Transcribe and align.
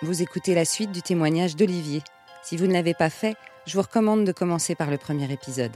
Vous 0.00 0.22
écoutez 0.22 0.54
la 0.54 0.64
suite 0.64 0.92
du 0.92 1.02
témoignage 1.02 1.56
d'Olivier. 1.56 2.02
Si 2.44 2.56
vous 2.56 2.68
ne 2.68 2.72
l'avez 2.72 2.94
pas 2.94 3.10
fait, 3.10 3.36
je 3.66 3.74
vous 3.74 3.82
recommande 3.82 4.24
de 4.24 4.30
commencer 4.30 4.76
par 4.76 4.92
le 4.92 4.96
premier 4.96 5.28
épisode. 5.32 5.72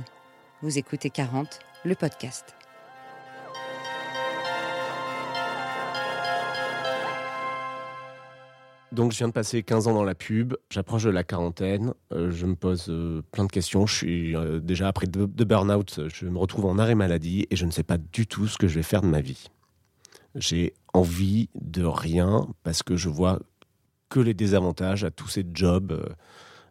Vous 0.62 0.78
écoutez 0.78 1.10
40, 1.10 1.58
le 1.84 1.96
podcast. 1.96 2.54
Donc, 8.92 9.10
je 9.10 9.18
viens 9.18 9.26
de 9.26 9.32
passer 9.32 9.64
15 9.64 9.88
ans 9.88 9.94
dans 9.94 10.04
la 10.04 10.14
pub, 10.14 10.54
j'approche 10.70 11.02
de 11.02 11.10
la 11.10 11.24
quarantaine, 11.24 11.92
euh, 12.12 12.30
je 12.30 12.46
me 12.46 12.54
pose 12.54 12.90
euh, 12.90 13.22
plein 13.32 13.44
de 13.44 13.50
questions. 13.50 13.86
Je 13.86 13.94
suis 13.96 14.36
euh, 14.36 14.60
déjà 14.60 14.86
après 14.86 15.08
deux, 15.08 15.26
deux 15.26 15.44
burn-out, 15.44 15.98
je 16.06 16.26
me 16.26 16.38
retrouve 16.38 16.66
en 16.66 16.78
arrêt 16.78 16.94
maladie 16.94 17.48
et 17.50 17.56
je 17.56 17.66
ne 17.66 17.72
sais 17.72 17.82
pas 17.82 17.98
du 17.98 18.28
tout 18.28 18.46
ce 18.46 18.56
que 18.56 18.68
je 18.68 18.76
vais 18.76 18.84
faire 18.84 19.02
de 19.02 19.08
ma 19.08 19.20
vie. 19.20 19.48
J'ai 20.36 20.74
envie 20.94 21.48
de 21.60 21.84
rien 21.84 22.46
parce 22.62 22.84
que 22.84 22.94
je 22.94 23.08
vois 23.08 23.40
que 24.12 24.20
les 24.20 24.34
désavantages 24.34 25.04
à 25.04 25.10
tous 25.10 25.28
ces 25.28 25.46
jobs 25.54 26.14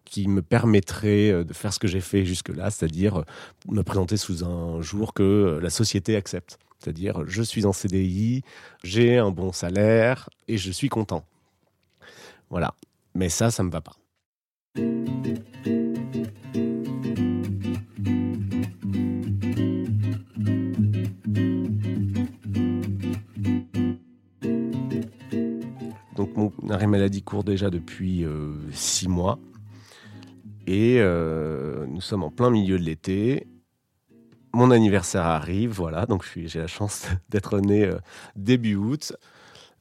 qui 0.06 0.28
me 0.28 0.44
permettraient 0.44 1.44
de 1.44 1.54
faire 1.54 1.74
ce 1.74 1.80
que 1.80 1.88
j'ai 1.88 2.02
fait 2.02 2.24
jusque-là, 2.24 2.70
c'est-à-dire 2.70 3.24
me 3.68 3.82
présenter 3.82 4.16
sous 4.16 4.44
un 4.46 4.80
jour 4.82 5.14
que 5.14 5.60
la 5.60 5.72
société 5.72 6.16
accepte. 6.16 6.60
C'est-à-dire, 6.78 7.24
je 7.26 7.42
suis 7.42 7.66
en 7.66 7.74
CDI, 7.74 8.44
j'ai 8.84 9.18
un 9.18 9.32
bon 9.32 9.52
salaire 9.52 10.30
et 10.48 10.58
je 10.58 10.72
suis 10.72 10.90
content. 10.90 11.26
Voilà. 12.50 12.76
Mais 13.16 13.30
ça, 13.30 13.50
ça 13.50 13.64
me 13.64 13.72
va 13.72 13.82
pas. 13.82 13.96
Mon 26.42 26.70
arrêt 26.70 26.88
maladie 26.88 27.22
court 27.22 27.44
déjà 27.44 27.70
depuis 27.70 28.24
euh, 28.26 28.54
six 28.72 29.08
mois. 29.08 29.40
Et 30.68 30.98
euh, 31.00 31.86
nous 31.88 32.02
sommes 32.02 32.24
en 32.24 32.30
plein 32.30 32.50
milieu 32.50 32.78
de 32.78 32.84
l'été. 32.84 33.48
Mon 34.54 34.72
anniversaire 34.72 35.26
arrive, 35.26 35.72
voilà, 35.72 36.06
donc 36.06 36.26
j'ai 36.36 36.60
la 36.60 36.68
chance 36.68 37.08
d'être 37.30 37.60
né 37.60 37.86
euh, 37.86 37.98
début 38.36 38.76
août. 38.76 39.14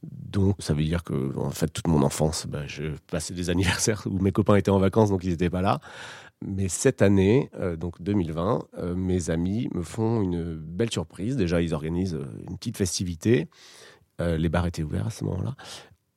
Donc 0.02 0.56
ça 0.60 0.72
veut 0.72 0.84
dire 0.84 1.04
que 1.04 1.36
en 1.36 1.50
fait 1.50 1.68
toute 1.68 1.86
mon 1.86 2.02
enfance, 2.02 2.46
bah, 2.46 2.66
je 2.66 2.84
passais 3.08 3.34
des 3.34 3.50
anniversaires 3.50 4.02
où 4.06 4.18
mes 4.20 4.32
copains 4.32 4.56
étaient 4.56 4.70
en 4.70 4.78
vacances, 4.78 5.10
donc 5.10 5.24
ils 5.24 5.30
n'étaient 5.30 5.50
pas 5.50 5.62
là. 5.62 5.80
Mais 6.42 6.68
cette 6.68 7.02
année, 7.02 7.50
donc 7.76 8.00
2020, 8.00 8.64
euh, 8.78 8.94
mes 8.94 9.28
amis 9.28 9.68
me 9.74 9.82
font 9.82 10.22
une 10.22 10.54
belle 10.54 10.90
surprise. 10.90 11.36
Déjà, 11.36 11.60
ils 11.60 11.74
organisent 11.74 12.18
une 12.48 12.56
petite 12.56 12.78
festivité. 12.78 13.48
Les 14.18 14.50
bars 14.50 14.66
étaient 14.66 14.82
ouverts 14.82 15.06
à 15.06 15.10
ce 15.10 15.24
moment-là. 15.24 15.54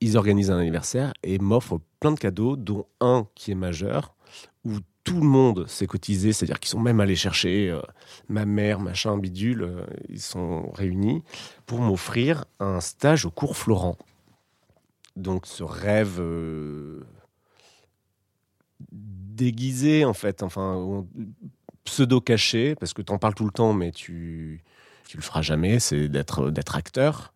Ils 0.04 0.18
organisent 0.18 0.52
un 0.52 0.60
anniversaire 0.60 1.14
et 1.24 1.40
m'offrent 1.40 1.80
plein 2.02 2.12
de 2.12 2.20
cadeaux, 2.20 2.58
dont 2.58 2.88
un 3.00 3.26
qui 3.36 3.52
est 3.52 3.56
majeur, 3.56 4.16
où 4.66 4.74
tout 5.06 5.22
le 5.22 5.26
monde 5.26 5.66
s'est 5.70 5.88
cotisé, 5.88 6.34
c'est-à-dire 6.34 6.60
qu'ils 6.60 6.72
sont 6.72 6.82
même 6.82 7.00
allés 7.00 7.16
chercher 7.16 7.70
euh, 7.70 7.80
ma 8.28 8.46
mère, 8.46 8.82
machin, 8.82 9.18
bidule, 9.18 9.62
euh, 9.64 9.86
ils 10.10 10.20
sont 10.20 10.72
réunis 10.74 11.24
pour 11.66 11.80
m'offrir 11.80 12.44
un 12.60 12.82
stage 12.82 13.26
au 13.26 13.32
cours 13.32 13.56
Florent. 13.56 13.98
Donc 15.16 15.48
ce 15.48 15.64
rêve 15.64 16.18
euh, 16.20 17.06
déguisé 18.92 20.04
en 20.04 20.14
fait, 20.14 20.44
enfin 20.44 21.06
pseudo 21.86 22.20
caché, 22.20 22.76
parce 22.76 22.94
que 22.94 23.02
tu 23.02 23.14
en 23.14 23.20
parles 23.20 23.36
tout 23.36 23.46
le 23.46 23.52
temps, 23.52 23.72
mais 23.72 23.92
tu 23.92 24.64
tu 25.08 25.16
le 25.16 25.24
feras 25.24 25.42
jamais, 25.42 25.80
c'est 25.80 26.10
d'être 26.10 26.50
d'être 26.50 26.76
acteur. 26.76 27.33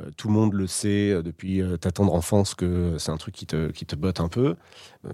Euh, 0.00 0.10
tout 0.16 0.28
le 0.28 0.34
monde 0.34 0.54
le 0.54 0.66
sait 0.66 1.10
euh, 1.10 1.22
depuis 1.22 1.60
euh, 1.62 1.76
ta 1.76 1.90
tendre 1.90 2.14
enfance 2.14 2.54
que 2.54 2.98
c'est 2.98 3.10
un 3.10 3.16
truc 3.16 3.34
qui 3.34 3.46
te, 3.46 3.70
qui 3.70 3.86
te 3.86 3.96
botte 3.96 4.20
un 4.20 4.28
peu, 4.28 4.56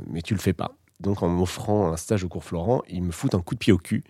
mais 0.08 0.22
tu 0.22 0.34
le 0.34 0.41
fais 0.41 0.52
pas. 0.52 0.76
Donc 1.00 1.22
en 1.22 1.28
m'offrant 1.28 1.92
un 1.92 1.97
stage 1.97 2.25
au 2.25 2.28
cours 2.28 2.44
Florent, 2.44 2.82
ils 2.88 3.03
me 3.03 3.12
foutent 3.12 3.34
un 3.34 3.41
coup 3.41 3.54
de 3.54 3.59
pied 3.59 3.72
au 3.72 3.78
cul. 3.78 4.04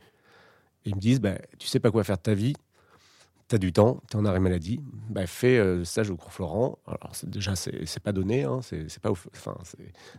Ils 0.84 0.94
me 0.94 1.00
disent, 1.00 1.20
bah, 1.20 1.38
tu 1.58 1.66
sais 1.66 1.80
pas 1.80 1.90
quoi 1.90 2.04
faire 2.04 2.18
de 2.18 2.22
ta 2.22 2.34
vie, 2.34 2.54
tu 3.48 3.54
as 3.54 3.58
du 3.58 3.72
temps, 3.72 4.02
tu 4.10 4.16
es 4.16 4.20
en 4.20 4.24
arrêt 4.26 4.40
maladie, 4.40 4.80
bah, 5.08 5.26
fais 5.26 5.56
le 5.56 5.84
stage 5.84 6.10
au 6.10 6.16
cours 6.16 6.32
Florent. 6.32 6.78
Alors 6.86 7.12
déjà, 7.24 7.56
c'est 7.56 8.00
pas 8.02 8.12
donné, 8.12 8.44
hein, 8.44 8.60
c'est 8.62 9.00
pas 9.00 9.12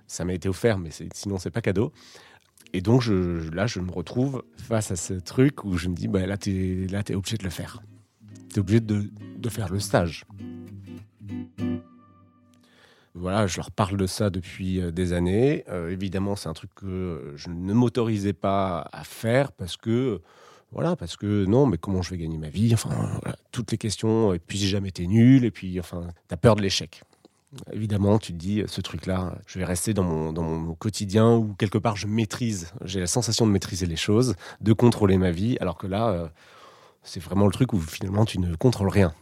ça 0.07 0.25
m'a 0.25 0.34
été 0.34 0.50
offert, 0.50 0.80
mais 0.80 0.90
sinon 1.13 1.38
c'est 1.38 1.51
pas 1.51 1.62
cadeau. 1.62 1.91
Et 2.74 2.81
donc 2.81 3.06
là, 3.06 3.68
je 3.68 3.80
me 3.80 3.91
retrouve 3.91 4.44
face 4.57 4.90
à 4.90 4.96
ce 4.96 5.13
truc 5.13 5.63
où 5.63 5.78
je 5.78 5.88
me 5.88 5.96
dis, 5.96 6.07
bah, 6.07 6.25
là, 6.25 6.35
tu 6.35 6.85
es, 6.91 7.03
t'es 7.03 7.13
obligé 7.13 7.38
de 7.38 7.44
le 7.44 7.51
faire. 7.51 7.84
Obligé 8.58 8.80
de, 8.80 9.10
de 9.38 9.50
faire 9.50 9.72
le 9.72 9.80
stage. 9.80 10.26
Voilà, 13.14 13.48
je 13.48 13.58
leur 13.58 13.72
parle 13.72 13.98
de 13.98 14.08
ça 14.08 14.30
depuis 14.30 14.82
euh, 14.82 14.92
des 14.92 15.14
années. 15.14 15.64
Euh, 15.70 15.90
évidemment, 15.90 16.36
c'est 16.36 16.50
un 16.50 16.54
truc 16.54 16.70
que 16.76 17.34
je 17.36 17.50
ne 17.50 17.74
m'autorisais 17.74 18.34
pas 18.34 18.90
à 18.92 19.04
faire 19.04 19.52
parce 19.54 19.78
que, 19.78 20.22
voilà, 20.72 20.96
parce 20.96 21.16
que 21.16 21.46
non, 21.46 21.66
mais 21.66 21.78
comment 21.78 22.02
je 22.02 22.12
vais 22.12 22.18
gagner 22.18 22.38
ma 22.38 22.50
vie? 22.50 22.74
Enfin, 22.74 22.90
voilà, 23.22 23.38
toutes 23.52 23.72
les 23.72 23.78
questions. 23.78 24.34
Et 24.34 24.40
puis, 24.40 24.58
j'ai 24.58 24.68
jamais 24.68 24.90
été 24.90 25.08
nul. 25.08 25.46
Et 25.46 25.52
puis, 25.52 25.80
enfin, 25.80 26.08
t'as 26.28 26.38
peur 26.38 26.56
de 26.56 26.62
l'échec. 26.62 27.02
Évidemment, 27.72 28.20
tu 28.20 28.34
te 28.34 28.38
dis, 28.38 28.64
ce 28.68 28.82
truc-là, 28.82 29.38
je 29.48 29.60
vais 29.60 29.66
rester 29.66 29.94
dans 29.94 30.04
mon, 30.04 30.34
dans 30.34 30.44
mon 30.44 30.76
quotidien 30.76 31.36
où 31.36 31.54
quelque 31.54 31.78
part 31.78 31.96
je 31.96 32.08
maîtrise, 32.08 32.74
j'ai 32.84 33.00
la 33.00 33.08
sensation 33.08 33.48
de 33.48 33.52
maîtriser 33.52 33.86
les 33.86 33.96
choses, 33.96 34.36
de 34.60 34.74
contrôler 34.74 35.18
ma 35.18 35.32
vie, 35.32 35.58
alors 35.62 35.78
que 35.78 35.88
là, 35.88 36.10
euh, 36.10 36.28
c'est 37.06 37.22
vraiment 37.22 37.46
le 37.46 37.52
truc 37.52 37.72
où 37.72 37.80
finalement 37.80 38.26
tu 38.26 38.40
ne 38.40 38.56
contrôles 38.56 38.90
rien. 38.90 39.14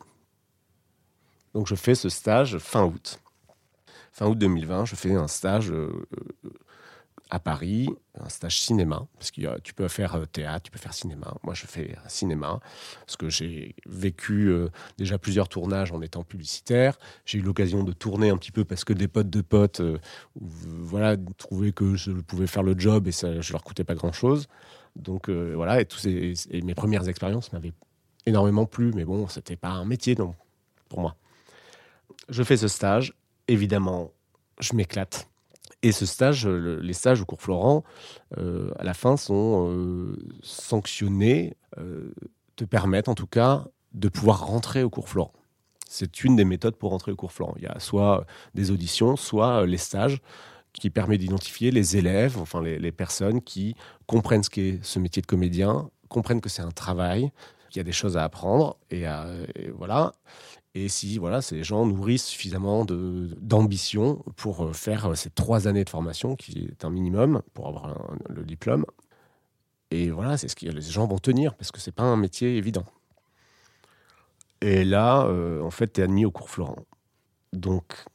Donc 1.54 1.68
je 1.68 1.76
fais 1.76 1.94
ce 1.94 2.10
stage 2.10 2.58
fin 2.58 2.84
août. 2.86 3.20
Fin 4.12 4.28
août 4.28 4.38
2020, 4.38 4.86
je 4.86 4.96
fais 4.96 5.14
un 5.14 5.28
stage 5.28 5.72
euh, 5.72 6.08
à 7.30 7.40
Paris, 7.40 7.90
un 8.20 8.30
stage 8.30 8.60
cinéma, 8.60 9.08
parce 9.18 9.32
que 9.32 9.60
tu 9.62 9.74
peux 9.74 9.88
faire 9.88 10.16
euh, 10.16 10.26
théâtre, 10.26 10.64
tu 10.64 10.72
peux 10.72 10.78
faire 10.80 10.94
cinéma. 10.94 11.34
Moi, 11.44 11.54
je 11.56 11.66
fais 11.66 11.96
cinéma, 12.08 12.60
parce 13.06 13.18
que 13.18 13.30
j'ai 13.30 13.76
vécu 13.88 14.50
euh, 14.50 14.70
déjà 14.98 15.18
plusieurs 15.18 15.50
tournages 15.50 15.92
en 15.92 16.02
étant 16.02 16.24
publicitaire. 16.24 16.98
J'ai 17.26 17.40
eu 17.40 17.42
l'occasion 17.42 17.84
de 17.84 17.92
tourner 17.92 18.30
un 18.30 18.38
petit 18.38 18.52
peu 18.52 18.66
parce 18.66 18.84
que 18.84 18.94
des 18.94 19.08
potes 19.08 19.30
de 19.30 19.42
potes, 19.42 19.80
euh, 19.80 19.98
voilà, 20.36 21.16
trouvaient 21.38 21.72
que 21.72 21.96
je 21.96 22.12
pouvais 22.12 22.48
faire 22.48 22.64
le 22.64 22.78
job 22.78 23.08
et 23.08 23.12
ça, 23.12 23.42
je 23.42 23.52
leur 23.52 23.64
coûtais 23.64 23.84
pas 23.84 23.96
grand-chose. 23.96 24.48
Donc 24.96 25.30
voilà, 25.30 25.82
et, 25.82 25.88
ces- 25.98 26.34
et 26.52 26.62
mes 26.62 26.76
premières 26.76 27.08
expériences 27.10 27.52
m'avaient 27.52 27.74
énormément 28.28 28.68
plu, 28.68 28.92
mais 28.94 29.06
bon, 29.06 29.28
c'était 29.28 29.56
pas 29.56 29.70
un 29.70 29.86
métier 29.86 30.16
non, 30.16 30.36
pour 30.88 31.02
moi. 31.02 31.16
Je 32.30 32.44
fais 32.44 32.58
ce 32.58 32.68
stage, 32.68 33.14
évidemment, 33.48 34.12
je 34.60 34.74
m'éclate. 34.76 35.28
Et 35.84 35.92
ce 35.92 36.06
stage, 36.06 36.48
le- 36.48 36.80
les 36.80 36.94
stages 36.94 37.22
au 37.22 37.26
cours 37.26 37.42
Florent, 37.42 37.84
euh, 38.38 38.72
à 38.80 38.84
la 38.84 38.94
fin, 38.94 39.18
sont 39.18 39.70
euh, 39.70 40.18
sanctionnés, 40.42 41.56
euh, 41.78 42.12
te 42.56 42.64
permettent 42.66 43.10
en 43.10 43.16
tout 43.16 43.28
cas 43.28 43.66
de 43.94 44.08
pouvoir 44.10 44.46
rentrer 44.48 44.84
au 44.84 44.90
cours 44.90 45.10
Florent. 45.10 45.34
C'est 45.88 46.24
une 46.24 46.36
des 46.36 46.46
méthodes 46.46 46.76
pour 46.78 46.90
rentrer 46.92 47.12
au 47.12 47.16
cours 47.16 47.32
Florent. 47.34 47.54
Il 47.58 47.64
y 47.64 47.68
a 47.68 47.80
soit 47.80 48.26
des 48.56 48.72
auditions, 48.72 49.16
soit 49.16 49.66
les 49.68 49.78
stages 49.78 50.22
qui 50.72 50.90
permet 50.90 51.20
d'identifier 51.20 51.70
les 51.70 51.98
élèves, 51.98 52.40
enfin 52.40 52.62
les, 52.62 52.80
les 52.80 52.92
personnes 52.92 53.42
qui 53.42 53.76
comprennent 54.08 54.42
ce 54.44 54.50
qu'est 54.50 54.80
ce 54.82 54.98
métier 55.00 55.22
de 55.22 55.28
comédien, 55.28 55.90
comprennent 56.10 56.42
que 56.42 56.50
c'est 56.50 56.64
un 56.64 56.72
travail, 56.72 57.32
qu'il 57.74 57.80
y 57.80 57.82
a 57.82 57.84
des 57.84 57.92
choses 57.92 58.18
à 58.18 58.24
apprendre, 58.24 58.78
et, 58.92 59.06
voilà. 59.76 60.14
Et 60.76 60.88
si 60.90 61.18
voilà, 61.18 61.42
ces 61.42 61.64
gens 61.64 61.86
nourrissent 61.88 62.26
suffisamment 62.26 62.86
d'ambition 62.86 64.24
pour 64.36 64.64
euh, 64.64 64.74
faire 64.74 65.12
euh, 65.12 65.16
ces 65.16 65.30
trois 65.30 65.68
années 65.68 65.84
de 65.84 65.90
formation, 65.90 66.36
qui 66.36 66.68
est 66.72 66.86
un 66.86 66.90
minimum 66.90 67.42
pour 67.54 67.68
avoir 67.68 67.96
le 68.30 68.44
diplôme. 68.44 68.86
Et 69.92 70.10
voilà, 70.12 70.38
c'est 70.38 70.48
ce 70.48 70.56
que 70.56 70.68
les 70.68 70.82
gens 70.82 71.08
vont 71.08 71.20
tenir, 71.20 71.56
parce 71.56 71.72
que 71.72 71.80
c'est 71.80 71.92
pas 71.92 72.04
un 72.04 72.16
métier 72.16 72.58
évident. 72.58 72.86
Et 74.62 74.84
là, 74.86 75.26
euh, 75.26 75.62
en 75.62 75.72
fait, 75.72 75.94
tu 75.94 76.02
es 76.02 76.04
admis 76.04 76.26
au 76.26 76.32
cours 76.32 76.50
Florent. 76.50 76.86
Donc, 77.54 78.06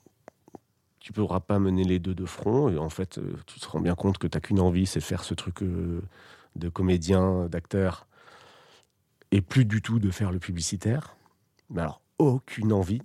tu 1.01 1.13
ne 1.13 1.15
pourras 1.15 1.41
pas 1.41 1.59
mener 1.59 1.85
les 1.85 1.99
deux 1.99 2.15
de 2.15 2.27
front. 2.27 2.69
Et 2.71 2.79
en 2.79 2.91
fait, 2.91 3.21
tu 3.47 3.61
te 3.61 3.69
rends 3.69 3.81
bien 3.81 3.95
compte 3.95 4.19
que 4.19 4.27
tu 4.29 4.37
n'as 4.37 4.41
qu'une 4.41 4.61
envie, 4.61 4.87
c'est 4.87 5.01
faire 5.01 5.25
ce 5.25 5.35
truc 5.35 5.63
de 5.63 6.69
comédien, 6.69 7.47
d'acteur, 7.47 8.09
et 9.31 9.41
plus 9.41 9.65
du 9.65 9.83
tout 9.83 9.99
de 9.99 10.11
faire 10.11 10.31
le 10.31 10.39
publicitaire. 10.39 11.17
Mais 11.71 11.83
alors, 11.83 12.01
aucune 12.19 12.73
envie. 12.73 13.03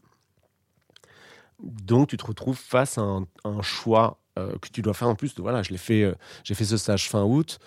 Donc, 1.62 2.10
tu 2.10 2.18
te 2.18 2.26
retrouves 2.26 2.58
face 2.58 2.98
à 2.98 3.02
un, 3.02 3.62
choix 3.62 4.20
euh, 4.38 4.58
que 4.60 4.70
tu 4.70 4.82
dois 4.82 4.94
faire 4.94 5.08
en 5.08 5.16
plus. 5.16 5.38
Voilà, 5.40 5.64
je 5.64 5.74
fait, 5.76 6.04
euh, 6.04 6.16
j'ai 6.44 6.56
fait 6.56 6.66
ce 6.66 6.78
stage 6.78 7.10
fin 7.10 7.24
août. 7.24 7.60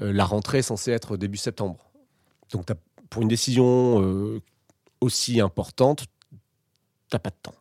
Euh, 0.00 0.12
la 0.12 0.24
rentrée 0.24 0.58
est 0.58 0.62
censée 0.62 0.90
être 0.90 1.16
début 1.16 1.38
septembre. 1.38 1.90
Donc, 2.52 2.68
pour 3.08 3.22
une 3.22 3.28
décision 3.28 4.40
aussi 5.00 5.40
importante, 5.40 6.06
t'as 7.08 7.18
pas 7.18 7.30
de 7.30 7.36
temps. 7.42 7.54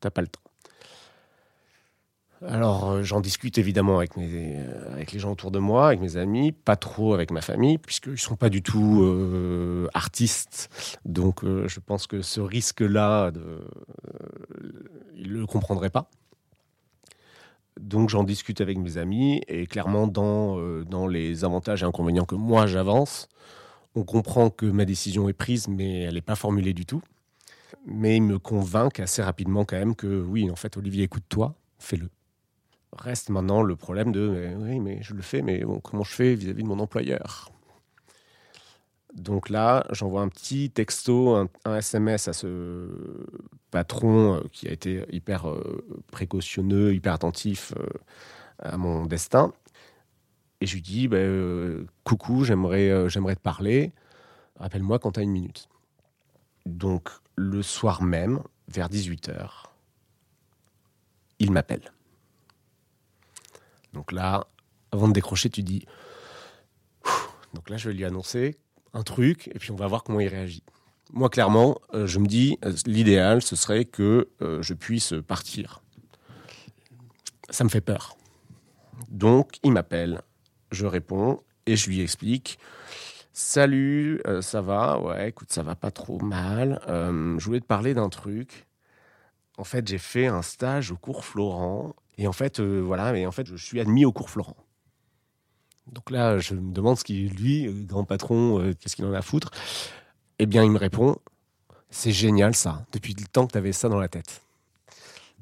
T'as 0.00 0.10
pas 0.10 0.22
le 0.22 0.28
temps. 0.28 0.40
Alors, 2.44 2.90
euh, 2.90 3.02
j'en 3.02 3.20
discute 3.20 3.56
évidemment 3.56 4.00
euh, 4.00 4.92
avec 4.92 5.12
les 5.12 5.18
gens 5.18 5.32
autour 5.32 5.50
de 5.50 5.58
moi, 5.58 5.86
avec 5.86 6.00
mes 6.00 6.16
amis, 6.16 6.52
pas 6.52 6.76
trop 6.76 7.14
avec 7.14 7.30
ma 7.30 7.40
famille, 7.40 7.78
puisqu'ils 7.78 8.12
ne 8.12 8.16
sont 8.16 8.36
pas 8.36 8.50
du 8.50 8.62
tout 8.62 9.02
euh, 9.02 9.88
artistes. 9.94 10.68
Donc, 11.04 11.44
je 11.44 11.80
pense 11.80 12.06
que 12.06 12.20
ce 12.20 12.40
risque-là, 12.40 13.32
ils 15.14 15.32
ne 15.32 15.38
le 15.38 15.46
comprendraient 15.46 15.90
pas. 15.90 16.10
Donc 17.78 18.08
j'en 18.08 18.24
discute 18.24 18.62
avec 18.62 18.78
mes 18.78 18.96
amis 18.96 19.42
et 19.48 19.66
clairement 19.66 20.06
dans, 20.06 20.58
dans 20.84 21.06
les 21.06 21.44
avantages 21.44 21.82
et 21.82 21.86
inconvénients 21.86 22.24
que 22.24 22.34
moi 22.34 22.66
j'avance, 22.66 23.28
on 23.94 24.02
comprend 24.02 24.48
que 24.48 24.64
ma 24.64 24.86
décision 24.86 25.28
est 25.28 25.34
prise 25.34 25.68
mais 25.68 26.00
elle 26.00 26.14
n'est 26.14 26.22
pas 26.22 26.36
formulée 26.36 26.72
du 26.72 26.86
tout. 26.86 27.02
Mais 27.84 28.16
il 28.16 28.22
me 28.22 28.38
convainc 28.38 28.98
assez 28.98 29.22
rapidement 29.22 29.66
quand 29.66 29.76
même 29.76 29.94
que 29.94 30.22
oui, 30.22 30.50
en 30.50 30.56
fait 30.56 30.78
Olivier, 30.78 31.04
écoute-toi, 31.04 31.54
fais-le. 31.78 32.08
Reste 32.98 33.30
maintenant 33.30 33.62
le 33.62 33.76
problème 33.76 34.12
de 34.12 34.54
oui, 34.58 34.80
mais 34.80 35.02
je 35.02 35.14
le 35.14 35.22
fais, 35.22 35.42
mais 35.42 35.62
comment 35.82 36.02
je 36.04 36.12
fais 36.12 36.34
vis-à-vis 36.34 36.62
de 36.62 36.68
mon 36.68 36.78
employeur? 36.78 37.50
Donc 39.16 39.48
là, 39.48 39.86
j'envoie 39.92 40.20
un 40.20 40.28
petit 40.28 40.70
texto, 40.70 41.34
un, 41.34 41.76
SMS 41.76 42.28
à 42.28 42.32
ce 42.34 42.88
patron 43.70 44.36
euh, 44.36 44.40
qui 44.52 44.68
a 44.68 44.72
été 44.72 45.04
hyper 45.10 45.48
euh, 45.48 46.02
précautionneux, 46.12 46.94
hyper 46.94 47.14
attentif 47.14 47.72
euh, 47.78 47.86
à 48.58 48.76
mon 48.76 49.06
destin. 49.06 49.52
Et 50.60 50.66
je 50.66 50.74
lui 50.74 50.82
dis 50.82 51.08
bah, 51.08 51.18
Coucou, 52.04 52.44
j'aimerais, 52.44 52.88
te 53.08 53.40
parler. 53.40 53.92
Rappelle-moi 54.58 54.98
quand 54.98 55.12
tu 55.12 55.20
as 55.20 55.22
une 55.22 55.32
minute. 55.32 55.68
Donc, 56.66 57.08
le 57.36 57.62
soir 57.62 58.02
même, 58.02 58.40
vers 58.68 58.88
18h, 58.88 59.64
il 61.38 61.52
m'appelle. 61.52 61.92
Donc 63.96 64.12
là, 64.12 64.46
avant 64.92 65.08
de 65.08 65.14
décrocher, 65.14 65.48
tu 65.48 65.62
dis. 65.62 65.86
Donc 67.54 67.70
là, 67.70 67.78
je 67.78 67.88
vais 67.88 67.94
lui 67.94 68.04
annoncer 68.04 68.58
un 68.92 69.02
truc 69.02 69.48
et 69.48 69.58
puis 69.58 69.70
on 69.70 69.76
va 69.76 69.86
voir 69.86 70.04
comment 70.04 70.20
il 70.20 70.28
réagit. 70.28 70.62
Moi, 71.12 71.30
clairement, 71.30 71.78
euh, 71.94 72.06
je 72.06 72.18
me 72.18 72.26
dis, 72.26 72.58
euh, 72.64 72.74
l'idéal, 72.84 73.40
ce 73.40 73.56
serait 73.56 73.86
que 73.86 74.28
euh, 74.42 74.60
je 74.60 74.74
puisse 74.74 75.14
partir. 75.26 75.82
Ça 77.48 77.64
me 77.64 77.70
fait 77.70 77.80
peur. 77.80 78.16
Donc, 79.08 79.58
il 79.62 79.72
m'appelle, 79.72 80.20
je 80.72 80.84
réponds 80.84 81.40
et 81.64 81.76
je 81.76 81.88
lui 81.88 82.00
explique. 82.02 82.58
Salut, 83.32 84.20
ça 84.40 84.62
va? 84.62 84.98
Ouais, 84.98 85.28
écoute, 85.28 85.52
ça 85.52 85.62
va 85.62 85.74
pas 85.74 85.90
trop 85.90 86.18
mal. 86.20 86.80
je 86.88 87.44
voulais 87.44 87.60
te 87.60 87.66
parler 87.66 87.92
d'un 87.92 88.08
truc. 88.08 88.66
En 89.58 89.64
fait, 89.64 89.86
j'ai 89.86 89.98
fait 89.98 90.26
un 90.26 90.40
stage 90.40 90.90
au 90.90 90.96
cours 90.96 91.24
Florent 91.24 91.94
et 92.18 92.26
en 92.26 92.32
fait, 92.32 92.60
euh, 92.60 92.80
voilà, 92.80 93.16
et 93.16 93.26
en 93.26 93.32
fait, 93.32 93.46
je 93.46 93.56
suis 93.56 93.80
admis 93.80 94.04
au 94.04 94.12
cours 94.12 94.30
Florent. 94.30 94.56
Donc 95.92 96.10
là, 96.10 96.38
je 96.38 96.54
me 96.54 96.72
demande 96.72 96.98
ce 96.98 97.04
qu'il, 97.04 97.28
lui, 97.34 97.66
euh, 97.66 97.84
grand 97.84 98.04
patron, 98.04 98.60
euh, 98.60 98.72
qu'est-ce 98.74 98.96
qu'il 98.96 99.04
en 99.04 99.12
a 99.12 99.18
à 99.18 99.22
foutre 99.22 99.50
Eh 100.38 100.46
bien, 100.46 100.64
il 100.64 100.70
me 100.70 100.78
répond 100.78 101.16
C'est 101.90 102.12
génial 102.12 102.54
ça, 102.54 102.84
depuis 102.92 103.14
le 103.14 103.26
temps 103.26 103.46
que 103.46 103.52
tu 103.52 103.58
avais 103.58 103.72
ça 103.72 103.88
dans 103.88 104.00
la 104.00 104.08
tête. 104.08 104.42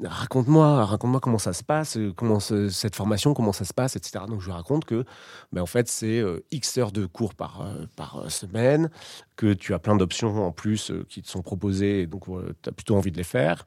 Raconte-moi, 0.03 0.85
raconte-moi 0.85 1.21
comment 1.21 1.39
ça 1.39 1.53
se 1.53 1.63
passe, 1.63 1.97
comment 2.17 2.41
cette 2.41 2.97
formation, 2.97 3.33
comment 3.33 3.53
ça 3.53 3.65
se 3.65 3.73
passe, 3.73 3.95
etc. 3.95 4.25
Donc 4.27 4.41
je 4.41 4.47
lui 4.47 4.53
raconte 4.53 4.85
que, 4.85 5.05
ben, 5.53 5.63
en 5.63 5.67
fait, 5.67 5.87
c'est 5.89 6.21
X 6.51 6.79
heures 6.79 6.91
de 6.91 7.07
cours 7.07 7.37
par, 7.37 7.65
par 7.95 8.29
semaine, 8.29 8.91
que 9.37 9.53
tu 9.53 9.73
as 9.73 9.79
plein 9.79 9.95
d'options 9.95 10.45
en 10.45 10.51
plus 10.51 10.91
qui 11.09 11.23
te 11.23 11.29
sont 11.29 11.43
proposées, 11.43 12.09
donc 12.09 12.25
tu 12.25 12.69
as 12.69 12.73
plutôt 12.73 12.97
envie 12.97 13.13
de 13.13 13.17
les 13.17 13.23
faire, 13.23 13.65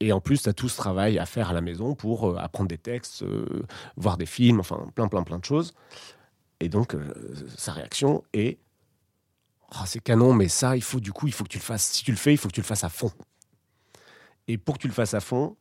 et 0.00 0.12
en 0.12 0.20
plus, 0.20 0.42
tu 0.42 0.48
as 0.48 0.52
tout 0.52 0.68
ce 0.68 0.76
travail 0.76 1.18
à 1.18 1.26
faire 1.26 1.50
à 1.50 1.52
la 1.52 1.60
maison 1.60 1.94
pour 1.94 2.30
euh, 2.30 2.36
apprendre 2.36 2.68
des 2.68 2.78
textes, 2.78 3.22
euh, 3.22 3.64
voir 3.96 4.18
des 4.18 4.26
films, 4.26 4.60
enfin 4.60 4.86
plein, 4.94 5.08
plein, 5.08 5.22
plein 5.22 5.38
de 5.38 5.44
choses. 5.44 5.74
Et 6.60 6.68
donc, 6.68 6.94
euh, 6.94 7.12
sa 7.56 7.72
réaction 7.72 8.22
est 8.32 8.58
oh, 9.72 9.84
c'est 9.86 10.00
canon, 10.00 10.34
mais 10.34 10.48
ça, 10.48 10.76
il 10.76 10.82
faut 10.82 11.00
du 11.00 11.12
coup, 11.12 11.26
il 11.26 11.32
faut 11.32 11.44
que 11.44 11.48
tu 11.48 11.58
le 11.58 11.62
fasses. 11.62 11.84
Si 11.84 12.04
tu 12.04 12.10
le 12.10 12.16
fais, 12.16 12.32
il 12.32 12.38
faut 12.38 12.48
que 12.48 12.54
tu 12.54 12.60
le 12.60 12.66
fasses 12.66 12.84
à 12.84 12.88
fond. 12.90 13.10
Et 14.48 14.58
pour 14.58 14.76
que 14.76 14.82
tu 14.82 14.88
le 14.88 14.94
fasses 14.94 15.14
à 15.14 15.20
fond, 15.20 15.56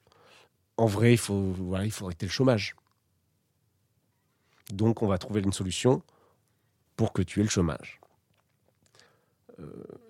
en 0.77 0.85
vrai, 0.85 1.13
il 1.13 1.17
faut, 1.17 1.53
voilà, 1.53 1.85
il 1.85 1.91
faut 1.91 2.05
arrêter 2.05 2.25
le 2.25 2.31
chômage. 2.31 2.75
Donc, 4.71 5.01
on 5.01 5.07
va 5.07 5.17
trouver 5.17 5.41
une 5.41 5.53
solution 5.53 6.01
pour 6.97 7.13
que 7.13 7.21
tu 7.21 7.39
aies 7.39 7.43
le 7.43 7.49
chômage. 7.49 7.99
Euh, 9.59 9.63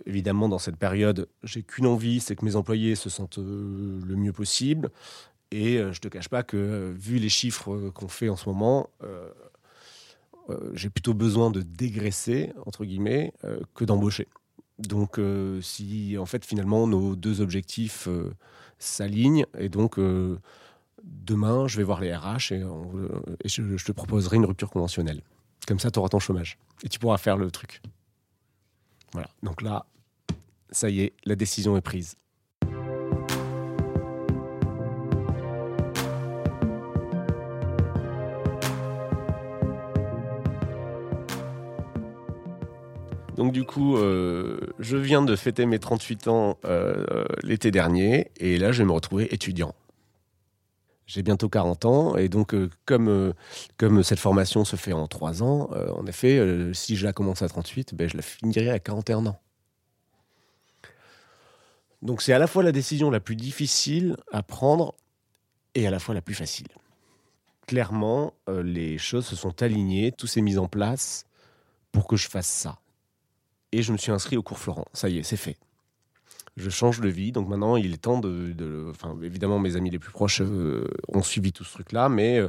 évidemment, 0.05 0.49
dans 0.49 0.59
cette 0.59 0.77
période, 0.77 1.27
j'ai 1.43 1.63
qu'une 1.63 1.87
envie, 1.87 2.19
c'est 2.19 2.35
que 2.35 2.45
mes 2.45 2.55
employés 2.55 2.95
se 2.95 3.09
sentent 3.09 3.39
euh, 3.39 4.01
le 4.05 4.15
mieux 4.15 4.33
possible. 4.33 4.89
Et 5.51 5.77
euh, 5.77 5.91
je 5.93 6.01
te 6.01 6.07
cache 6.07 6.29
pas 6.29 6.43
que, 6.43 6.93
vu 6.97 7.17
les 7.17 7.29
chiffres 7.29 7.89
qu'on 7.91 8.07
fait 8.07 8.29
en 8.29 8.35
ce 8.35 8.49
moment, 8.49 8.89
j'ai 10.73 10.91
plutôt 10.91 11.15
besoin 11.15 11.49
de 11.49 11.61
dégraisser, 11.61 12.53
entre 12.67 12.85
guillemets, 12.85 13.33
que 13.73 13.83
d'embaucher. 13.83 14.27
Donc, 14.77 15.19
si 15.61 16.17
en 16.19 16.27
fait, 16.27 16.45
finalement, 16.45 16.85
nos 16.85 17.15
deux 17.15 17.41
objectifs 17.41 18.07
s'alignent, 18.77 19.47
et 19.57 19.69
donc 19.69 19.99
demain, 21.03 21.67
je 21.67 21.77
vais 21.77 21.83
voir 21.83 21.99
les 21.99 22.15
RH 22.15 22.51
et, 22.51 22.63
je, 23.45 23.75
je, 23.75 23.85
te 23.85 23.91
proposerai 23.91 24.37
une 24.37 24.45
rupture 24.45 24.69
conventionnelle. 24.69 25.21
Comme 25.67 25.79
ça, 25.79 25.89
tu 25.89 25.97
auras 25.97 26.09
ton 26.09 26.19
chômage 26.19 26.59
et 26.83 26.89
tu 26.89 26.99
pourras 26.99 27.17
faire 27.17 27.37
le 27.37 27.49
truc. 27.49 27.81
Voilà. 29.15 29.29
Donc 29.43 29.61
là, 29.61 29.85
ça 30.71 30.89
y 30.89 30.99
est, 30.99 31.13
la 31.23 31.37
décision 31.37 31.77
est 31.77 31.81
prise. 31.81 32.17
Donc 43.37 43.53
du 43.53 43.63
coup, 43.63 43.95
euh, 43.95 44.59
je 44.79 44.97
viens 44.97 45.21
de 45.21 45.37
fêter 45.37 45.65
mes 45.65 45.79
38 45.79 46.27
ans 46.27 46.57
euh, 46.65 47.23
l'été 47.41 47.71
dernier 47.71 48.31
et 48.35 48.57
là, 48.57 48.73
je 48.73 48.79
vais 48.79 48.85
me 48.85 48.91
retrouver 48.91 49.33
étudiant. 49.33 49.73
J'ai 51.07 51.21
bientôt 51.21 51.49
40 51.49 51.85
ans 51.85 52.17
et 52.17 52.29
donc 52.29 52.53
euh, 52.53 52.69
comme, 52.85 53.33
comme 53.77 54.03
cette 54.03 54.19
formation 54.19 54.65
se 54.65 54.75
fait 54.75 54.93
en 54.93 55.07
3 55.07 55.43
ans, 55.43 55.69
en 55.95 56.05
effet, 56.07 56.39
si 56.73 56.95
je 56.95 57.05
la 57.05 57.13
commence 57.13 57.41
à 57.41 57.47
38, 57.47 57.93
ben, 57.93 58.09
je 58.09 58.17
la 58.17 58.23
finirai 58.23 58.69
à 58.69 58.79
41 58.79 59.27
ans. 59.27 59.39
Donc 62.01 62.21
c'est 62.21 62.33
à 62.33 62.39
la 62.39 62.47
fois 62.47 62.61
la 62.63 62.71
décision 62.71 63.09
la 63.09 63.19
plus 63.19 63.35
difficile 63.35 64.15
à 64.31 64.43
prendre 64.43 64.95
et 65.73 65.87
à 65.87 65.91
la 65.91 65.99
fois 65.99 66.13
la 66.13 66.21
plus 66.21 66.35
facile. 66.35 66.67
Clairement, 67.67 68.33
euh, 68.47 68.61
les 68.61 68.99
choses 68.99 69.25
se 69.25 69.35
sont 69.35 69.63
alignées, 69.63 70.11
tout 70.11 70.27
s'est 70.27 70.41
mis 70.41 70.57
en 70.57 70.67
place 70.67 71.25
pour 71.91 72.07
que 72.07 72.15
je 72.15 72.29
fasse 72.29 72.47
ça. 72.47 72.79
Et 73.71 73.81
je 73.81 73.91
me 73.91 73.97
suis 73.97 74.11
inscrit 74.11 74.37
au 74.37 74.43
cours 74.43 74.59
Florent. 74.59 74.85
Ça 74.93 75.09
y 75.09 75.17
est, 75.17 75.23
c'est 75.23 75.35
fait. 75.35 75.57
Je 76.57 76.69
change 76.69 77.01
de 77.01 77.09
vie, 77.09 77.31
donc 77.31 77.49
maintenant 77.49 77.75
il 77.75 77.93
est 77.93 77.97
temps 77.97 78.19
de. 78.19 78.87
enfin, 78.89 79.17
évidemment, 79.21 79.59
mes 79.59 79.75
amis 79.75 79.89
les 79.89 79.99
plus 79.99 80.11
proches 80.11 80.41
euh, 80.41 80.87
ont 81.09 81.21
suivi 81.21 81.51
tout 81.51 81.65
ce 81.65 81.73
truc-là, 81.73 82.07
mais, 82.07 82.39
euh, 82.39 82.47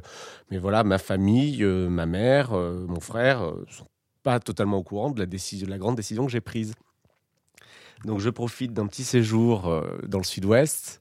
mais 0.50 0.59
voilà, 0.59 0.85
ma 0.85 0.99
famille, 0.99 1.64
ma 1.64 2.07
mère, 2.07 2.52
mon 2.52 3.00
frère 3.00 3.52
sont 3.69 3.87
pas 4.23 4.40
totalement 4.40 4.78
au 4.78 4.83
courant 4.83 5.11
de 5.11 5.21
la, 5.21 5.26
décision, 5.26 5.66
de 5.66 5.71
la 5.71 5.78
grande 5.78 5.95
décision 5.95 6.26
que 6.26 6.33
j'ai 6.33 6.40
prise. 6.40 6.75
Donc 8.04 8.21
je 8.21 8.31
profite 8.31 8.73
d'un 8.73 8.87
petit 8.87 9.04
séjour 9.04 9.69
euh, 9.69 9.83
dans 10.07 10.19
le 10.19 10.25
sud-ouest 10.25 11.00